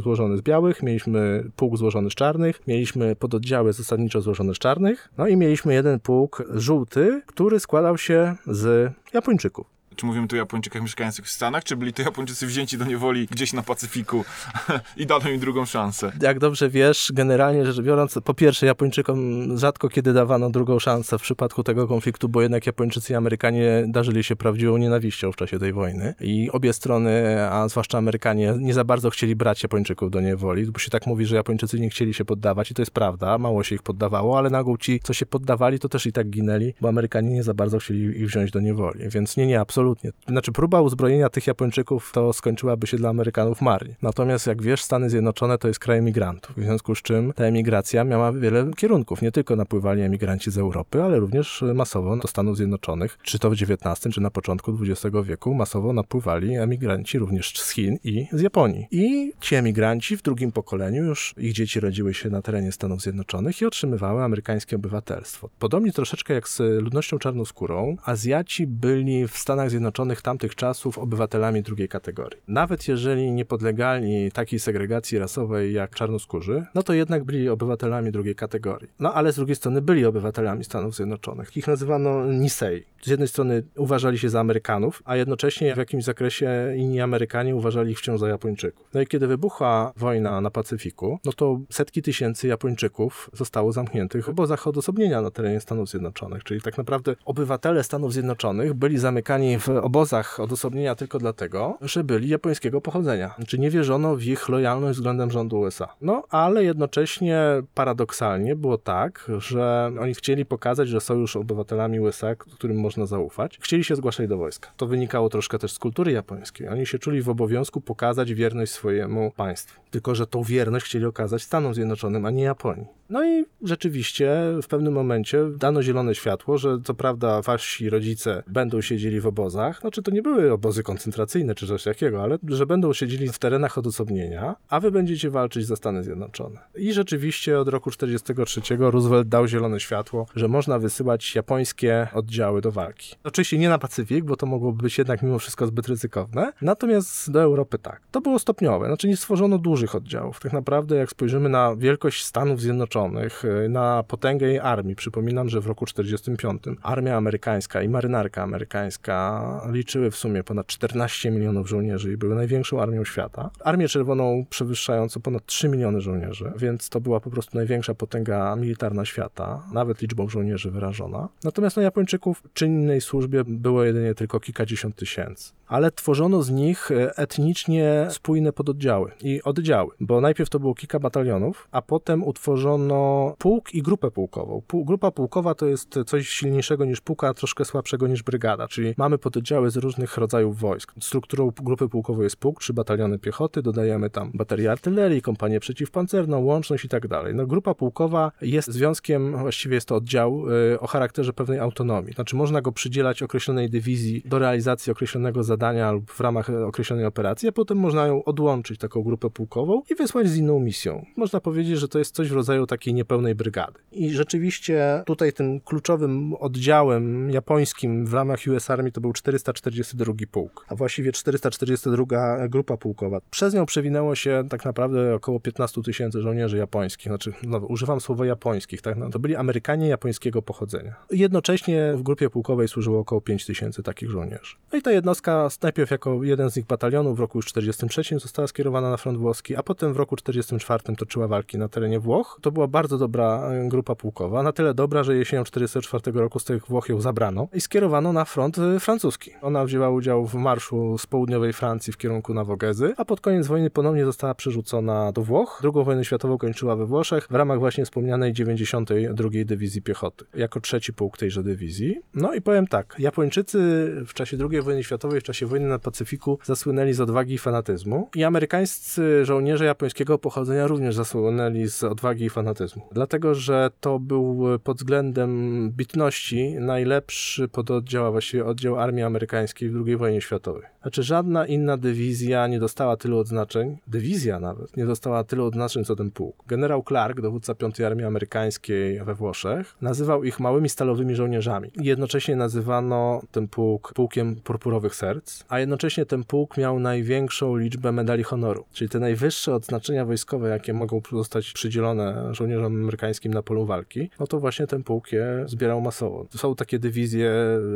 złożony 0.00 0.36
z 0.36 0.42
białych, 0.42 0.82
mieliśmy 0.82 1.44
pułk 1.56 1.76
złożony 1.76 2.10
z 2.10 2.14
czarnych, 2.14 2.66
mieliśmy 2.66 3.16
pododdziały 3.16 3.72
zasadniczo 3.72 4.20
złożone 4.20 4.54
z 4.54 4.58
czarnych, 4.58 5.08
no 5.18 5.26
i 5.26 5.36
mieliśmy 5.36 5.74
jeden 5.74 6.00
pułk 6.00 6.42
żółty, 6.54 7.22
który 7.26 7.60
składał 7.60 7.98
się 7.98 8.34
z 8.46 8.92
Japończyków. 9.12 9.81
Czy 9.96 10.06
mówimy 10.06 10.28
tu 10.28 10.36
o 10.36 10.38
Japończykach 10.38 10.82
mieszkających 10.82 11.24
w 11.24 11.30
Stanach, 11.30 11.64
czy 11.64 11.76
byli 11.76 11.92
to 11.92 12.02
Japończycy 12.02 12.46
wzięci 12.46 12.78
do 12.78 12.84
niewoli 12.84 13.26
gdzieś 13.30 13.52
na 13.52 13.62
Pacyfiku 13.62 14.24
i 14.96 15.06
dano 15.06 15.30
im 15.30 15.40
drugą 15.40 15.64
szansę? 15.64 16.12
Jak 16.20 16.38
dobrze 16.38 16.70
wiesz, 16.70 17.12
generalnie 17.14 17.66
rzecz 17.66 17.80
biorąc, 17.80 18.18
po 18.24 18.34
pierwsze 18.34 18.66
Japończykom 18.66 19.48
rzadko 19.58 19.88
kiedy 19.88 20.12
dawano 20.12 20.50
drugą 20.50 20.78
szansę 20.78 21.18
w 21.18 21.22
przypadku 21.22 21.62
tego 21.62 21.88
konfliktu, 21.88 22.28
bo 22.28 22.42
jednak 22.42 22.66
Japończycy 22.66 23.12
i 23.12 23.16
Amerykanie 23.16 23.84
darzyli 23.86 24.24
się 24.24 24.36
prawdziwą 24.36 24.76
nienawiścią 24.76 25.32
w 25.32 25.36
czasie 25.36 25.58
tej 25.58 25.72
wojny 25.72 26.14
i 26.20 26.50
obie 26.50 26.72
strony, 26.72 27.42
a 27.50 27.68
zwłaszcza 27.68 27.98
Amerykanie, 27.98 28.54
nie 28.58 28.74
za 28.74 28.84
bardzo 28.84 29.10
chcieli 29.10 29.36
brać 29.36 29.62
Japończyków 29.62 30.10
do 30.10 30.20
niewoli, 30.20 30.66
bo 30.66 30.78
się 30.78 30.90
tak 30.90 31.06
mówi, 31.06 31.26
że 31.26 31.36
Japończycy 31.36 31.80
nie 31.80 31.90
chcieli 31.90 32.14
się 32.14 32.24
poddawać 32.24 32.70
i 32.70 32.74
to 32.74 32.82
jest 32.82 32.92
prawda, 32.92 33.38
mało 33.38 33.62
się 33.62 33.74
ich 33.74 33.82
poddawało, 33.82 34.38
ale 34.38 34.50
na 34.50 34.58
ogół 34.58 34.78
ci, 34.78 35.00
co 35.02 35.12
się 35.12 35.26
poddawali, 35.26 35.78
to 35.78 35.88
też 35.88 36.06
i 36.06 36.12
tak 36.12 36.30
ginęli, 36.30 36.74
bo 36.80 36.88
Amerykanie 36.88 37.30
nie 37.30 37.42
za 37.42 37.54
bardzo 37.54 37.78
chcieli 37.78 38.20
ich 38.20 38.26
wziąć 38.26 38.50
do 38.50 38.60
niewoli, 38.60 39.08
więc 39.08 39.36
nie, 39.36 39.46
nie, 39.46 39.60
absolutnie. 39.60 39.81
Znaczy 40.28 40.52
próba 40.52 40.80
uzbrojenia 40.80 41.28
tych 41.28 41.46
Japończyków 41.46 42.10
to 42.12 42.32
skończyłaby 42.32 42.86
się 42.86 42.96
dla 42.96 43.10
Amerykanów 43.10 43.60
marnie. 43.60 43.94
Natomiast 44.02 44.46
jak 44.46 44.62
wiesz, 44.62 44.82
Stany 44.82 45.10
Zjednoczone 45.10 45.58
to 45.58 45.68
jest 45.68 45.80
kraj 45.80 45.98
emigrantów, 45.98 46.56
w 46.56 46.62
związku 46.62 46.94
z 46.94 47.02
czym 47.02 47.32
ta 47.32 47.44
emigracja 47.44 48.04
miała 48.04 48.32
wiele 48.32 48.70
kierunków. 48.76 49.22
Nie 49.22 49.32
tylko 49.32 49.56
napływali 49.56 50.02
emigranci 50.02 50.50
z 50.50 50.58
Europy, 50.58 51.02
ale 51.02 51.18
również 51.18 51.64
masowo 51.74 52.16
do 52.16 52.28
Stanów 52.28 52.56
Zjednoczonych, 52.56 53.18
czy 53.22 53.38
to 53.38 53.50
w 53.50 53.52
XIX, 53.52 54.14
czy 54.14 54.20
na 54.20 54.30
początku 54.30 54.78
XX 54.80 55.16
wieku, 55.24 55.54
masowo 55.54 55.92
napływali 55.92 56.56
emigranci 56.56 57.18
również 57.18 57.58
z 57.58 57.70
Chin 57.70 57.98
i 58.04 58.26
z 58.32 58.40
Japonii. 58.40 58.86
I 58.90 59.32
ci 59.40 59.54
emigranci 59.54 60.16
w 60.16 60.22
drugim 60.22 60.52
pokoleniu 60.52 61.04
już 61.04 61.34
ich 61.38 61.52
dzieci 61.52 61.80
rodziły 61.80 62.14
się 62.14 62.30
na 62.30 62.42
terenie 62.42 62.72
Stanów 62.72 63.00
Zjednoczonych 63.00 63.60
i 63.60 63.66
otrzymywały 63.66 64.22
amerykańskie 64.22 64.76
obywatelstwo. 64.76 65.48
Podobnie 65.58 65.92
troszeczkę 65.92 66.34
jak 66.34 66.48
z 66.48 66.58
ludnością 66.82 67.18
czarnoskórą, 67.18 67.96
Azjaci 68.04 68.66
byli 68.66 69.28
w 69.28 69.36
Stanach 69.36 69.70
Zjednoczonych 69.72 70.22
tamtych 70.22 70.54
czasów 70.54 70.98
obywatelami 70.98 71.62
drugiej 71.62 71.88
kategorii. 71.88 72.40
Nawet 72.48 72.88
jeżeli 72.88 73.32
nie 73.32 73.44
podlegali 73.44 74.32
takiej 74.32 74.58
segregacji 74.58 75.18
rasowej 75.18 75.72
jak 75.72 75.94
czarnoskórzy, 75.94 76.64
no 76.74 76.82
to 76.82 76.92
jednak 76.92 77.24
byli 77.24 77.48
obywatelami 77.48 78.12
drugiej 78.12 78.34
kategorii. 78.34 78.88
No 79.00 79.14
ale 79.14 79.32
z 79.32 79.36
drugiej 79.36 79.56
strony 79.56 79.82
byli 79.82 80.04
obywatelami 80.04 80.64
Stanów 80.64 80.96
Zjednoczonych. 80.96 81.56
Ich 81.56 81.66
nazywano 81.66 82.26
Nisei. 82.26 82.84
Z 83.02 83.06
jednej 83.06 83.28
strony 83.28 83.62
uważali 83.76 84.18
się 84.18 84.28
za 84.28 84.40
Amerykanów, 84.40 85.02
a 85.04 85.16
jednocześnie 85.16 85.74
w 85.74 85.78
jakimś 85.78 86.04
zakresie 86.04 86.50
inni 86.76 87.00
Amerykanie 87.00 87.56
uważali 87.56 87.92
ich 87.92 87.98
wciąż 87.98 88.20
za 88.20 88.28
Japończyków. 88.28 88.86
No 88.94 89.00
i 89.00 89.06
kiedy 89.06 89.26
wybuchła 89.26 89.92
wojna 89.96 90.40
na 90.40 90.50
Pacyfiku, 90.50 91.18
no 91.24 91.32
to 91.32 91.60
setki 91.70 92.02
tysięcy 92.02 92.48
Japończyków 92.48 93.30
zostało 93.32 93.72
zamkniętych 93.72 94.24
w 94.24 94.28
obozach 94.28 94.66
odosobnienia 94.66 95.22
na 95.22 95.30
terenie 95.30 95.60
Stanów 95.60 95.88
Zjednoczonych. 95.88 96.44
Czyli 96.44 96.60
tak 96.60 96.78
naprawdę 96.78 97.16
obywatele 97.24 97.84
Stanów 97.84 98.12
Zjednoczonych 98.12 98.74
byli 98.74 98.98
zamykani 98.98 99.58
w 99.62 99.68
obozach 99.68 100.40
odosobnienia 100.40 100.94
tylko 100.94 101.18
dlatego, 101.18 101.78
że 101.80 102.04
byli 102.04 102.28
japońskiego 102.28 102.80
pochodzenia. 102.80 103.34
Znaczy 103.36 103.58
nie 103.58 103.70
wierzono 103.70 104.16
w 104.16 104.22
ich 104.22 104.48
lojalność 104.48 104.98
względem 104.98 105.30
rządu 105.30 105.60
USA. 105.60 105.88
No, 106.00 106.22
ale 106.30 106.64
jednocześnie 106.64 107.42
paradoksalnie 107.74 108.56
było 108.56 108.78
tak, 108.78 109.30
że 109.38 109.92
oni 110.00 110.14
chcieli 110.14 110.44
pokazać, 110.46 110.88
że 110.88 111.00
są 111.00 111.14
już 111.14 111.36
obywatelami 111.36 112.00
USA, 112.00 112.34
którym 112.34 112.80
można 112.80 113.06
zaufać. 113.06 113.58
Chcieli 113.60 113.84
się 113.84 113.96
zgłaszać 113.96 114.28
do 114.28 114.36
wojska. 114.36 114.70
To 114.76 114.86
wynikało 114.86 115.28
troszkę 115.28 115.58
też 115.58 115.72
z 115.72 115.78
kultury 115.78 116.12
japońskiej. 116.12 116.68
Oni 116.68 116.86
się 116.86 116.98
czuli 116.98 117.22
w 117.22 117.28
obowiązku 117.28 117.80
pokazać 117.80 118.34
wierność 118.34 118.72
swojemu 118.72 119.30
państwu. 119.36 119.81
Tylko, 119.92 120.14
że 120.14 120.26
tą 120.26 120.42
wierność 120.42 120.86
chcieli 120.86 121.04
okazać 121.04 121.42
Stanom 121.42 121.74
Zjednoczonym, 121.74 122.26
a 122.26 122.30
nie 122.30 122.42
Japonii. 122.42 122.86
No 123.10 123.24
i 123.24 123.44
rzeczywiście 123.62 124.32
w 124.62 124.66
pewnym 124.66 124.94
momencie 124.94 125.44
dano 125.56 125.82
zielone 125.82 126.14
światło, 126.14 126.58
że 126.58 126.78
co 126.84 126.94
prawda 126.94 127.42
wasi 127.42 127.90
rodzice 127.90 128.42
będą 128.46 128.80
siedzieli 128.80 129.20
w 129.20 129.26
obozach, 129.26 129.80
znaczy 129.80 130.02
to 130.02 130.10
nie 130.10 130.22
były 130.22 130.52
obozy 130.52 130.82
koncentracyjne 130.82 131.54
czy 131.54 131.66
coś 131.66 131.82
takiego, 131.82 132.22
ale 132.22 132.38
że 132.48 132.66
będą 132.66 132.92
siedzieli 132.92 133.28
w 133.28 133.38
terenach 133.38 133.78
odosobnienia, 133.78 134.56
a 134.68 134.80
wy 134.80 134.90
będziecie 134.90 135.30
walczyć 135.30 135.66
za 135.66 135.76
Stany 135.76 136.02
Zjednoczone. 136.02 136.60
I 136.74 136.92
rzeczywiście 136.92 137.58
od 137.58 137.68
roku 137.68 137.90
1943 137.90 138.76
Roosevelt 138.76 139.28
dał 139.28 139.48
zielone 139.48 139.80
światło, 139.80 140.26
że 140.34 140.48
można 140.48 140.78
wysyłać 140.78 141.34
japońskie 141.34 142.08
oddziały 142.14 142.60
do 142.60 142.72
walki. 142.72 143.16
Oczywiście 143.24 143.58
nie 143.58 143.68
na 143.68 143.78
Pacyfik, 143.78 144.24
bo 144.24 144.36
to 144.36 144.46
mogłoby 144.46 144.82
być 144.82 144.98
jednak 144.98 145.22
mimo 145.22 145.38
wszystko 145.38 145.66
zbyt 145.66 145.88
ryzykowne, 145.88 146.52
natomiast 146.62 147.30
do 147.30 147.42
Europy 147.42 147.78
tak. 147.78 148.00
To 148.10 148.20
było 148.20 148.38
stopniowe, 148.38 148.86
znaczy 148.86 149.08
nie 149.08 149.16
stworzono 149.16 149.58
dużych 149.58 149.81
oddziałów. 149.94 150.40
Tak 150.40 150.52
naprawdę 150.52 150.96
jak 150.96 151.10
spojrzymy 151.10 151.48
na 151.48 151.76
wielkość 151.76 152.24
Stanów 152.24 152.60
Zjednoczonych, 152.60 153.42
na 153.68 154.02
potęgę 154.02 154.46
jej 154.46 154.58
armii, 154.58 154.96
przypominam, 154.96 155.48
że 155.48 155.60
w 155.60 155.66
roku 155.66 155.86
1945 155.86 156.78
armia 156.82 157.16
amerykańska 157.16 157.82
i 157.82 157.88
marynarka 157.88 158.42
amerykańska 158.42 159.42
liczyły 159.72 160.10
w 160.10 160.16
sumie 160.16 160.44
ponad 160.44 160.66
14 160.66 161.30
milionów 161.30 161.68
żołnierzy 161.68 162.12
i 162.12 162.16
były 162.16 162.34
największą 162.34 162.82
armią 162.82 163.04
świata. 163.04 163.50
Armię 163.64 163.88
Czerwoną 163.88 164.46
przewyższającą 164.50 165.20
ponad 165.20 165.46
3 165.46 165.68
miliony 165.68 166.00
żołnierzy, 166.00 166.52
więc 166.56 166.88
to 166.88 167.00
była 167.00 167.20
po 167.20 167.30
prostu 167.30 167.56
największa 167.56 167.94
potęga 167.94 168.56
militarna 168.56 169.04
świata, 169.04 169.62
nawet 169.72 170.02
liczbą 170.02 170.28
żołnierzy 170.28 170.70
wyrażona. 170.70 171.28
Natomiast 171.44 171.76
na 171.76 171.82
Japończyków 171.82 172.42
w 172.44 172.52
czynnej 172.52 173.00
służbie 173.00 173.44
było 173.46 173.84
jedynie 173.84 174.14
tylko 174.14 174.40
kilkadziesiąt 174.40 174.96
tysięcy. 174.96 175.52
Ale 175.66 175.90
tworzono 175.90 176.42
z 176.42 176.50
nich 176.50 176.90
etnicznie 177.16 178.06
spójne 178.10 178.52
pododdziały 178.52 179.10
i 179.22 179.42
oddziały, 179.42 179.71
bo 180.00 180.20
najpierw 180.20 180.50
to 180.50 180.60
było 180.60 180.74
kilka 180.74 180.98
batalionów, 180.98 181.68
a 181.70 181.82
potem 181.82 182.24
utworzono 182.24 183.34
pułk 183.38 183.74
i 183.74 183.82
grupę 183.82 184.10
pułkową. 184.10 184.62
Grupa 184.72 185.10
pułkowa 185.10 185.54
to 185.54 185.66
jest 185.66 185.98
coś 186.06 186.28
silniejszego 186.28 186.84
niż 186.84 187.00
pułka, 187.00 187.28
a 187.28 187.34
troszkę 187.34 187.64
słabszego 187.64 188.06
niż 188.06 188.22
brygada, 188.22 188.68
czyli 188.68 188.94
mamy 188.96 189.18
pododdziały 189.18 189.70
z 189.70 189.76
różnych 189.76 190.16
rodzajów 190.16 190.58
wojsk. 190.58 190.92
Strukturą 191.00 191.52
grupy 191.62 191.88
pułkowej 191.88 192.24
jest 192.24 192.36
pułk, 192.36 192.60
trzy 192.60 192.72
bataliony 192.72 193.18
piechoty, 193.18 193.62
dodajemy 193.62 194.10
tam 194.10 194.30
baterię 194.34 194.70
artylerii, 194.70 195.22
kompanię 195.22 195.60
przeciwpancerną, 195.60 196.40
łączność 196.40 196.84
i 196.84 196.88
tak 196.88 197.08
dalej. 197.08 197.34
No, 197.34 197.46
grupa 197.46 197.74
pułkowa 197.74 198.32
jest 198.42 198.70
związkiem, 198.70 199.36
właściwie 199.36 199.74
jest 199.74 199.88
to 199.88 199.96
oddział 199.96 200.44
y, 200.72 200.80
o 200.80 200.86
charakterze 200.86 201.32
pewnej 201.32 201.58
autonomii. 201.58 202.12
Znaczy 202.12 202.36
można 202.36 202.60
go 202.60 202.72
przydzielać 202.72 203.22
określonej 203.22 203.70
dywizji 203.70 204.22
do 204.24 204.38
realizacji 204.38 204.92
określonego 204.92 205.42
zadania, 205.42 205.92
lub 205.92 206.10
w 206.10 206.20
ramach 206.20 206.50
e, 206.50 206.66
określonej 206.66 207.04
operacji, 207.04 207.48
a 207.48 207.52
potem 207.52 207.78
można 207.78 208.06
ją 208.06 208.24
odłączyć, 208.24 208.78
taką 208.78 209.02
grupę 209.02 209.30
pułkową 209.30 209.61
i 209.90 209.94
wysłać 209.94 210.28
z 210.28 210.36
inną 210.36 210.60
misją. 210.60 211.06
Można 211.16 211.40
powiedzieć, 211.40 211.78
że 211.78 211.88
to 211.88 211.98
jest 211.98 212.14
coś 212.14 212.28
w 212.28 212.32
rodzaju 212.32 212.66
takiej 212.66 212.94
niepełnej 212.94 213.34
brygady. 213.34 213.78
I 213.92 214.10
rzeczywiście 214.10 215.02
tutaj 215.06 215.32
tym 215.32 215.60
kluczowym 215.60 216.34
oddziałem 216.34 217.30
japońskim 217.30 218.06
w 218.06 218.14
ramach 218.14 218.38
US 218.48 218.70
Army 218.70 218.92
to 218.92 219.00
był 219.00 219.12
442 219.12 220.12
pułk, 220.30 220.66
a 220.68 220.74
właściwie 220.74 221.12
442 221.12 222.48
grupa 222.48 222.76
pułkowa. 222.76 223.20
Przez 223.30 223.54
nią 223.54 223.66
przewinęło 223.66 224.14
się 224.14 224.44
tak 224.50 224.64
naprawdę 224.64 225.14
około 225.14 225.40
15 225.40 225.82
tysięcy 225.82 226.20
żołnierzy 226.20 226.56
japońskich. 226.56 227.06
Znaczy, 227.06 227.32
no, 227.42 227.58
używam 227.58 228.00
słowa 228.00 228.26
japońskich, 228.26 228.82
tak? 228.82 228.96
No, 228.96 229.10
to 229.10 229.18
byli 229.18 229.36
Amerykanie 229.36 229.88
japońskiego 229.88 230.42
pochodzenia. 230.42 230.94
Jednocześnie 231.10 231.92
w 231.96 232.02
grupie 232.02 232.30
pułkowej 232.30 232.68
służyło 232.68 232.98
około 232.98 233.20
5 233.20 233.46
tysięcy 233.46 233.82
takich 233.82 234.10
żołnierzy. 234.10 234.56
No 234.72 234.78
i 234.78 234.82
ta 234.82 234.92
jednostka 234.92 235.48
najpierw 235.62 235.90
jako 235.90 236.22
jeden 236.22 236.50
z 236.50 236.56
ich 236.56 236.66
batalionów 236.66 237.16
w 237.16 237.20
roku 237.20 237.38
już 237.38 237.46
43 237.46 238.18
została 238.18 238.48
skierowana 238.48 238.90
na 238.90 238.96
front 238.96 239.18
włoski, 239.18 239.51
a 239.56 239.62
potem 239.62 239.92
w 239.92 239.96
roku 239.96 240.16
44 240.16 240.96
toczyła 240.96 241.28
walki 241.28 241.58
na 241.58 241.68
terenie 241.68 242.00
Włoch. 242.00 242.38
To 242.42 242.52
była 242.52 242.66
bardzo 242.66 242.98
dobra 242.98 243.50
e, 243.50 243.68
grupa 243.68 243.94
pułkowa, 243.94 244.42
na 244.42 244.52
tyle 244.52 244.74
dobra, 244.74 245.02
że 245.02 245.16
jesienią 245.16 245.44
44 245.44 246.12
roku 246.12 246.38
z 246.38 246.44
tych 246.44 246.66
Włoch 246.66 246.88
ją 246.88 247.00
zabrano 247.00 247.48
i 247.54 247.60
skierowano 247.60 248.12
na 248.12 248.24
front 248.24 248.58
e, 248.58 248.80
francuski. 248.80 249.30
Ona 249.42 249.64
wzięła 249.64 249.90
udział 249.90 250.26
w 250.26 250.34
marszu 250.34 250.98
z 250.98 251.06
południowej 251.06 251.52
Francji 251.52 251.92
w 251.92 251.96
kierunku 251.96 252.34
na 252.34 252.44
Wogezy, 252.44 252.94
a 252.96 253.04
pod 253.04 253.20
koniec 253.20 253.46
wojny 253.46 253.70
ponownie 253.70 254.04
została 254.04 254.34
przerzucona 254.34 255.12
do 255.12 255.22
Włoch. 255.22 255.58
Drugą 255.62 255.84
wojnę 255.84 256.04
światową 256.04 256.38
kończyła 256.38 256.76
we 256.76 256.86
Włoszech 256.86 257.26
w 257.30 257.34
ramach 257.34 257.58
właśnie 257.58 257.84
wspomnianej 257.84 258.32
92 258.32 259.28
Dywizji 259.44 259.82
Piechoty, 259.82 260.24
jako 260.34 260.60
trzeci 260.60 260.92
pułk 260.92 261.18
tejże 261.18 261.42
dywizji. 261.42 262.00
No 262.14 262.34
i 262.34 262.40
powiem 262.40 262.66
tak, 262.66 262.96
Japończycy 262.98 263.58
w 264.06 264.14
czasie 264.14 264.36
II 264.50 264.62
wojny 264.62 264.84
światowej, 264.84 265.20
w 265.20 265.24
czasie 265.24 265.46
wojny 265.46 265.68
na 265.68 265.78
Pacyfiku 265.78 266.38
zasłynęli 266.44 266.92
z 266.92 267.00
odwagi 267.00 267.34
i 267.34 267.38
fanatyzmu 267.38 268.08
i 268.14 268.24
amerykańscy 268.24 269.24
żołnierze 269.24 269.41
japońskiego 269.64 270.18
pochodzenia 270.18 270.66
również 270.66 270.94
zasłynęli 270.94 271.68
z 271.68 271.84
odwagi 271.84 272.24
i 272.24 272.30
fanatyzmu. 272.30 272.82
Dlatego, 272.92 273.34
że 273.34 273.70
to 273.80 273.98
był 273.98 274.58
pod 274.64 274.76
względem 274.76 275.70
bitności 275.70 276.54
najlepszy 276.60 277.48
pododdział, 277.48 278.06
a 278.06 278.10
właściwie 278.10 278.44
oddział 278.44 278.78
armii 278.78 279.02
amerykańskiej 279.04 279.70
w 279.70 279.84
II 279.86 279.96
wojnie 279.96 280.20
światowej. 280.20 280.62
Znaczy 280.82 281.02
żadna 281.02 281.46
inna 281.46 281.76
dywizja 281.76 282.46
nie 282.46 282.58
dostała 282.58 282.96
tylu 282.96 283.18
odznaczeń, 283.18 283.78
dywizja 283.86 284.40
nawet, 284.40 284.76
nie 284.76 284.86
dostała 284.86 285.24
tylu 285.24 285.44
odznaczeń 285.44 285.84
co 285.84 285.96
ten 285.96 286.10
pułk. 286.10 286.42
Generał 286.46 286.82
Clark, 286.88 287.20
dowódca 287.20 287.54
5 287.54 287.80
Armii 287.80 288.04
Amerykańskiej 288.04 289.04
we 289.04 289.14
Włoszech, 289.14 289.76
nazywał 289.80 290.24
ich 290.24 290.40
małymi 290.40 290.68
stalowymi 290.68 291.14
żołnierzami. 291.14 291.70
Jednocześnie 291.76 292.36
nazywano 292.36 293.20
ten 293.30 293.48
pułk 293.48 293.92
pułkiem 293.94 294.36
purpurowych 294.36 294.94
serc, 294.94 295.44
a 295.48 295.58
jednocześnie 295.58 296.06
ten 296.06 296.24
pułk 296.24 296.56
miał 296.56 296.80
największą 296.80 297.56
liczbę 297.56 297.92
medali 297.92 298.22
honoru, 298.22 298.64
czyli 298.72 298.90
te 298.90 299.00
najwyższe 299.22 299.54
odznaczenia 299.54 300.04
wojskowe, 300.04 300.48
jakie 300.48 300.72
mogą 300.72 301.00
zostać 301.12 301.52
przydzielone 301.52 302.34
żołnierzom 302.34 302.76
amerykańskim 302.76 303.34
na 303.34 303.42
polu 303.42 303.66
walki, 303.66 304.10
no 304.20 304.26
to 304.26 304.40
właśnie 304.40 304.66
ten 304.66 304.82
pułk 304.82 305.12
je 305.12 305.44
zbierał 305.46 305.80
masowo. 305.80 306.26
Są 306.36 306.54
takie 306.54 306.78
dywizje 306.78 307.32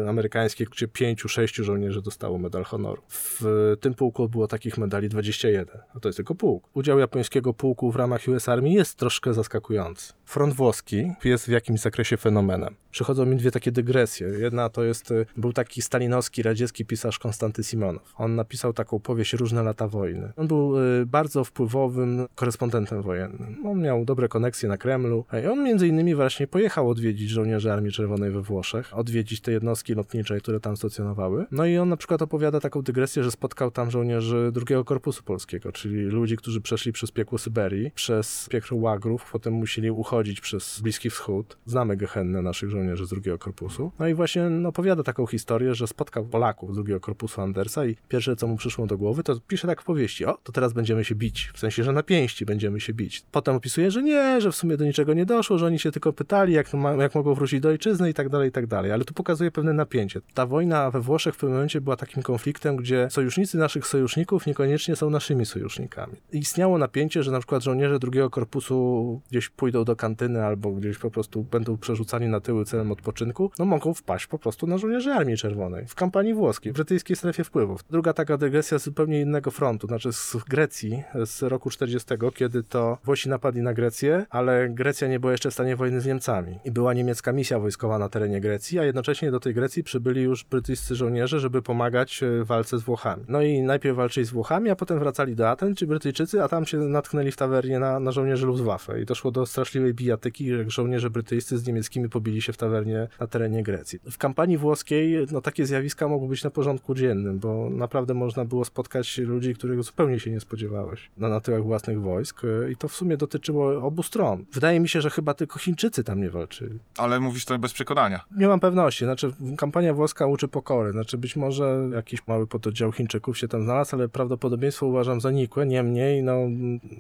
amerykańskie, 0.08 0.64
gdzie 0.64 0.88
pięciu, 0.88 1.28
sześciu 1.28 1.64
żołnierzy 1.64 2.02
dostało 2.02 2.38
medal 2.38 2.64
honoru. 2.64 3.02
W 3.08 3.42
tym 3.80 3.94
pułku 3.94 4.28
było 4.28 4.46
takich 4.46 4.78
medali 4.78 5.08
21, 5.08 5.80
a 5.94 6.00
to 6.00 6.08
jest 6.08 6.16
tylko 6.16 6.34
pułk. 6.34 6.68
Udział 6.74 6.98
japońskiego 6.98 7.54
pułku 7.54 7.90
w 7.92 7.96
ramach 7.96 8.20
US 8.28 8.48
Army 8.48 8.70
jest 8.70 8.98
troszkę 8.98 9.34
zaskakujący. 9.34 10.12
Front 10.24 10.54
włoski 10.54 11.12
jest 11.24 11.46
w 11.46 11.48
jakimś 11.48 11.80
zakresie 11.80 12.16
fenomenem. 12.16 12.74
Przychodzą 12.96 13.26
mi 13.26 13.36
dwie 13.36 13.50
takie 13.50 13.72
dygresje. 13.72 14.28
Jedna 14.28 14.68
to 14.68 14.84
jest, 14.84 15.10
y, 15.10 15.26
był 15.36 15.52
taki 15.52 15.82
stalinowski, 15.82 16.42
radziecki 16.42 16.84
pisarz 16.84 17.18
Konstanty 17.18 17.64
Simonow. 17.64 18.14
On 18.16 18.34
napisał 18.34 18.72
taką 18.72 19.00
powieść 19.00 19.32
Różne 19.32 19.62
lata 19.62 19.88
wojny. 19.88 20.32
On 20.36 20.48
był 20.48 20.78
y, 21.00 21.06
bardzo 21.06 21.44
wpływowym 21.44 22.26
korespondentem 22.34 23.02
wojennym. 23.02 23.56
On 23.66 23.80
miał 23.80 24.04
dobre 24.04 24.28
koneksje 24.28 24.68
na 24.68 24.76
Kremlu 24.76 25.24
i 25.44 25.46
on 25.46 25.64
między 25.64 25.88
innymi 25.88 26.14
właśnie 26.14 26.46
pojechał 26.46 26.90
odwiedzić 26.90 27.30
żołnierzy 27.30 27.72
Armii 27.72 27.92
Czerwonej 27.92 28.30
we 28.30 28.42
Włoszech, 28.42 28.98
odwiedzić 28.98 29.40
te 29.40 29.52
jednostki 29.52 29.94
lotnicze, 29.94 30.40
które 30.40 30.60
tam 30.60 30.76
stacjonowały. 30.76 31.46
No 31.50 31.66
i 31.66 31.78
on 31.78 31.88
na 31.88 31.96
przykład 31.96 32.22
opowiada 32.22 32.60
taką 32.60 32.82
dygresję, 32.82 33.22
że 33.24 33.30
spotkał 33.30 33.70
tam 33.70 33.90
żołnierzy 33.90 34.50
drugiego 34.52 34.84
Korpusu 34.84 35.22
Polskiego, 35.22 35.72
czyli 35.72 36.04
ludzi, 36.04 36.36
którzy 36.36 36.60
przeszli 36.60 36.92
przez 36.92 37.10
piekło 37.10 37.38
Syberii, 37.38 37.90
przez 37.94 38.48
piekło 38.50 38.78
Łagrów, 38.78 39.28
potem 39.32 39.52
musieli 39.52 39.90
uchodzić 39.90 40.40
przez 40.40 40.80
Bliski 40.80 41.10
Wschód. 41.10 41.56
Znamy 41.66 41.96
gehennę 41.96 42.42
naszych 42.42 42.70
żołnierzy 42.70 42.85
z 42.94 43.08
drugiego 43.08 43.38
korpusu. 43.38 43.92
No 43.98 44.08
i 44.08 44.14
właśnie 44.14 44.42
no, 44.42 44.68
opowiada 44.68 45.02
taką 45.02 45.26
historię, 45.26 45.74
że 45.74 45.86
spotkał 45.86 46.24
Polaków 46.24 46.72
z 46.72 46.74
drugiego 46.74 47.00
korpusu 47.00 47.40
Andersa 47.40 47.86
i 47.86 47.96
pierwsze, 48.08 48.36
co 48.36 48.46
mu 48.46 48.56
przyszło 48.56 48.86
do 48.86 48.98
głowy, 48.98 49.22
to 49.22 49.40
pisze 49.48 49.66
tak 49.66 49.82
w 49.82 49.84
powieści, 49.84 50.24
o, 50.24 50.38
to 50.42 50.52
teraz 50.52 50.72
będziemy 50.72 51.04
się 51.04 51.14
bić, 51.14 51.50
w 51.54 51.58
sensie, 51.58 51.84
że 51.84 51.92
na 51.92 52.02
pięści 52.02 52.46
będziemy 52.46 52.80
się 52.80 52.94
bić. 52.94 53.22
Potem 53.32 53.56
opisuje, 53.56 53.90
że 53.90 54.02
nie, 54.02 54.40
że 54.40 54.52
w 54.52 54.56
sumie 54.56 54.76
do 54.76 54.84
niczego 54.84 55.14
nie 55.14 55.26
doszło, 55.26 55.58
że 55.58 55.66
oni 55.66 55.78
się 55.78 55.92
tylko 55.92 56.12
pytali, 56.12 56.52
jak, 56.52 56.70
jak 56.98 57.14
mogą 57.14 57.34
wrócić 57.34 57.60
do 57.60 57.68
ojczyzny 57.68 58.10
i 58.10 58.14
tak 58.14 58.28
dalej, 58.28 58.48
i 58.48 58.52
tak 58.52 58.66
dalej. 58.66 58.92
Ale 58.92 59.04
tu 59.04 59.14
pokazuje 59.14 59.50
pewne 59.50 59.72
napięcie. 59.72 60.20
Ta 60.34 60.46
wojna 60.46 60.90
we 60.90 61.00
Włoszech 61.00 61.34
w 61.34 61.38
pewnym 61.38 61.56
momencie 61.56 61.80
była 61.80 61.96
takim 61.96 62.22
konfliktem, 62.22 62.76
gdzie 62.76 63.08
sojusznicy 63.10 63.58
naszych 63.58 63.86
sojuszników 63.86 64.46
niekoniecznie 64.46 64.96
są 64.96 65.10
naszymi 65.10 65.46
sojusznikami. 65.46 66.16
Istniało 66.32 66.78
napięcie, 66.78 67.22
że 67.22 67.30
na 67.30 67.38
przykład 67.38 67.62
żołnierze 67.62 67.98
drugiego 67.98 68.30
korpusu 68.30 69.20
gdzieś 69.30 69.48
pójdą 69.48 69.84
do 69.84 69.96
kantyny 69.96 70.44
albo 70.44 70.70
gdzieś 70.72 70.98
po 70.98 71.10
prostu 71.10 71.42
będą 71.42 71.76
przerzucani 71.76 72.26
na 72.28 72.40
tyły 72.40 72.64
celem 72.76 72.92
odpoczynku, 72.92 73.50
no 73.58 73.64
mogą 73.64 73.94
wpaść 73.94 74.26
po 74.26 74.38
prostu 74.38 74.66
na 74.66 74.78
żołnierzy 74.78 75.12
Armii 75.12 75.36
Czerwonej 75.36 75.86
w 75.86 75.94
kampanii 75.94 76.34
włoskiej, 76.34 76.72
w 76.72 76.74
brytyjskiej 76.74 77.16
strefie 77.16 77.44
wpływów. 77.44 77.80
Druga 77.90 78.12
taka 78.12 78.36
dygresja 78.36 78.78
z 78.78 78.84
zupełnie 78.84 79.20
innego 79.20 79.50
frontu, 79.50 79.86
znaczy 79.86 80.12
z 80.12 80.36
Grecji 80.48 81.02
z 81.24 81.42
roku 81.42 81.70
40, 81.70 82.08
kiedy 82.34 82.62
to 82.62 82.98
Włosi 83.04 83.28
napadli 83.28 83.62
na 83.62 83.74
Grecję, 83.74 84.26
ale 84.30 84.68
Grecja 84.68 85.08
nie 85.08 85.20
była 85.20 85.32
jeszcze 85.32 85.50
w 85.50 85.54
stanie 85.54 85.76
wojny 85.76 86.00
z 86.00 86.06
Niemcami. 86.06 86.58
I 86.64 86.70
była 86.70 86.94
niemiecka 86.94 87.32
misja 87.32 87.58
wojskowa 87.58 87.98
na 87.98 88.08
terenie 88.08 88.40
Grecji, 88.40 88.78
a 88.78 88.84
jednocześnie 88.84 89.30
do 89.30 89.40
tej 89.40 89.54
Grecji 89.54 89.84
przybyli 89.84 90.22
już 90.22 90.44
brytyjscy 90.44 90.94
żołnierze, 90.94 91.40
żeby 91.40 91.62
pomagać 91.62 92.22
e, 92.22 92.44
w 92.44 92.46
walce 92.46 92.78
z 92.78 92.82
Włochami. 92.82 93.24
No 93.28 93.42
i 93.42 93.60
najpierw 93.62 93.96
walczyli 93.96 94.26
z 94.26 94.30
Włochami, 94.30 94.70
a 94.70 94.76
potem 94.76 94.98
wracali 94.98 95.36
do 95.36 95.50
Aten, 95.50 95.74
czy 95.74 95.86
Brytyjczycy, 95.86 96.42
a 96.42 96.48
tam 96.48 96.66
się 96.66 96.78
natknęli 96.78 97.30
w 97.30 97.36
tawernie 97.36 97.78
na, 97.78 98.00
na 98.00 98.12
żołnierzy 98.12 98.46
Luftwaffe 98.46 99.00
i 99.00 99.04
doszło 99.04 99.30
do 99.30 99.46
straszliwej 99.46 99.94
bijatyki, 99.94 100.46
jak 100.46 100.70
żołnierze 100.70 101.10
brytyjscy 101.10 101.58
z 101.58 101.66
niemieckimi 101.66 102.08
pobili 102.08 102.42
się 102.42 102.52
w 102.52 102.55
tawernie 102.56 103.08
na 103.20 103.26
terenie 103.26 103.62
Grecji. 103.62 103.98
W 104.10 104.18
kampanii 104.18 104.58
włoskiej 104.58 105.26
no, 105.32 105.40
takie 105.40 105.66
zjawiska 105.66 106.08
mogły 106.08 106.28
być 106.28 106.44
na 106.44 106.50
porządku 106.50 106.94
dziennym, 106.94 107.38
bo 107.38 107.70
naprawdę 107.70 108.14
można 108.14 108.44
było 108.44 108.64
spotkać 108.64 109.18
ludzi, 109.18 109.54
których 109.54 109.82
zupełnie 109.82 110.20
się 110.20 110.30
nie 110.30 110.40
spodziewałeś 110.40 111.10
na, 111.16 111.28
na 111.28 111.40
tyłach 111.40 111.62
własnych 111.62 112.00
wojsk 112.00 112.42
e, 112.44 112.70
i 112.70 112.76
to 112.76 112.88
w 112.88 112.94
sumie 112.94 113.16
dotyczyło 113.16 113.82
obu 113.82 114.02
stron. 114.02 114.44
Wydaje 114.52 114.80
mi 114.80 114.88
się, 114.88 115.00
że 115.00 115.10
chyba 115.10 115.34
tylko 115.34 115.58
Chińczycy 115.58 116.04
tam 116.04 116.20
nie 116.20 116.30
walczyli. 116.30 116.78
Ale 116.98 117.20
mówisz 117.20 117.44
to 117.44 117.58
bez 117.58 117.72
przekonania. 117.72 118.24
Nie 118.36 118.48
mam 118.48 118.60
pewności, 118.60 119.04
znaczy 119.04 119.32
kampania 119.58 119.94
włoska 119.94 120.26
uczy 120.26 120.48
pokory, 120.48 120.92
znaczy 120.92 121.18
być 121.18 121.36
może 121.36 121.88
jakiś 121.94 122.26
mały 122.26 122.46
pododdział 122.46 122.92
Chińczyków 122.92 123.38
się 123.38 123.48
tam 123.48 123.62
znalazł, 123.62 123.96
ale 123.96 124.08
prawdopodobieństwo 124.08 124.86
uważam 124.86 125.20
za 125.20 125.30
nikłe, 125.30 125.66
niemniej 125.66 126.22
no, 126.22 126.38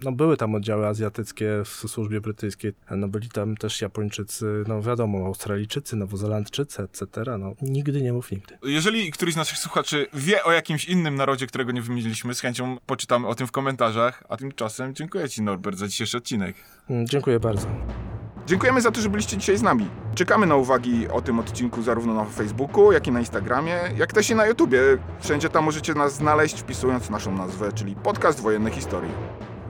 no 0.02 0.12
były 0.12 0.36
tam 0.36 0.54
oddziały 0.54 0.86
azjatyckie 0.86 1.62
w 1.64 1.68
służbie 1.68 2.20
brytyjskiej, 2.20 2.72
no 2.90 3.08
byli 3.08 3.28
tam 3.28 3.56
też 3.56 3.82
Japończycy, 3.82 4.64
no 4.68 4.82
wiadomo, 4.82 5.26
Australijczycy, 5.26 5.45
Nowozelandczycy, 5.96 6.82
etc., 6.82 7.06
no 7.38 7.52
nigdy 7.62 8.02
nie 8.02 8.12
mów 8.12 8.30
nigdy. 8.30 8.58
Jeżeli 8.62 9.10
któryś 9.12 9.34
z 9.34 9.36
naszych 9.36 9.58
słuchaczy 9.58 10.06
wie 10.14 10.44
o 10.44 10.52
jakimś 10.52 10.84
innym 10.84 11.14
narodzie, 11.14 11.46
którego 11.46 11.72
nie 11.72 11.82
wymieniliśmy, 11.82 12.34
z 12.34 12.40
chęcią 12.40 12.76
poczytamy 12.86 13.26
o 13.26 13.34
tym 13.34 13.46
w 13.46 13.52
komentarzach, 13.52 14.24
a 14.28 14.36
tymczasem 14.36 14.94
dziękuję 14.94 15.28
Ci 15.28 15.42
Norbert 15.42 15.78
za 15.78 15.88
dzisiejszy 15.88 16.16
odcinek. 16.16 16.56
Mm, 16.90 17.06
Dziękuję 17.06 17.40
bardzo. 17.40 17.66
Dziękujemy 18.46 18.80
za 18.80 18.90
to, 18.90 19.00
że 19.00 19.08
byliście 19.08 19.36
dzisiaj 19.36 19.56
z 19.58 19.62
nami. 19.62 19.88
Czekamy 20.14 20.46
na 20.46 20.56
uwagi 20.56 21.08
o 21.08 21.22
tym 21.22 21.38
odcinku 21.38 21.82
zarówno 21.82 22.14
na 22.14 22.24
Facebooku, 22.24 22.92
jak 22.92 23.06
i 23.06 23.12
na 23.12 23.20
Instagramie, 23.20 23.80
jak 23.96 24.12
też 24.12 24.30
i 24.30 24.34
na 24.34 24.46
YouTubie. 24.46 24.80
Wszędzie 25.20 25.48
tam 25.48 25.64
możecie 25.64 25.94
nas 25.94 26.14
znaleźć, 26.14 26.60
wpisując 26.60 27.10
naszą 27.10 27.36
nazwę, 27.36 27.72
czyli 27.72 27.94
Podcast 27.96 28.40
Wojenne 28.40 28.70
Historie. 28.70 29.10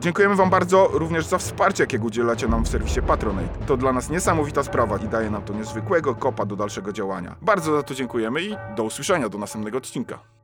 Dziękujemy 0.00 0.36
Wam 0.36 0.50
bardzo 0.50 0.88
również 0.92 1.26
za 1.26 1.38
wsparcie, 1.38 1.82
jakiego 1.82 2.06
udzielacie 2.06 2.48
nam 2.48 2.64
w 2.64 2.68
serwisie 2.68 3.02
Patronate. 3.02 3.48
To 3.66 3.76
dla 3.76 3.92
nas 3.92 4.10
niesamowita 4.10 4.62
sprawa 4.62 4.96
i 4.98 5.08
daje 5.08 5.30
nam 5.30 5.42
to 5.42 5.54
niezwykłego 5.54 6.14
kopa 6.14 6.46
do 6.46 6.56
dalszego 6.56 6.92
działania. 6.92 7.36
Bardzo 7.42 7.76
za 7.76 7.82
to 7.82 7.94
dziękujemy 7.94 8.42
i 8.42 8.56
do 8.76 8.82
usłyszenia 8.82 9.28
do 9.28 9.38
następnego 9.38 9.78
odcinka. 9.78 10.35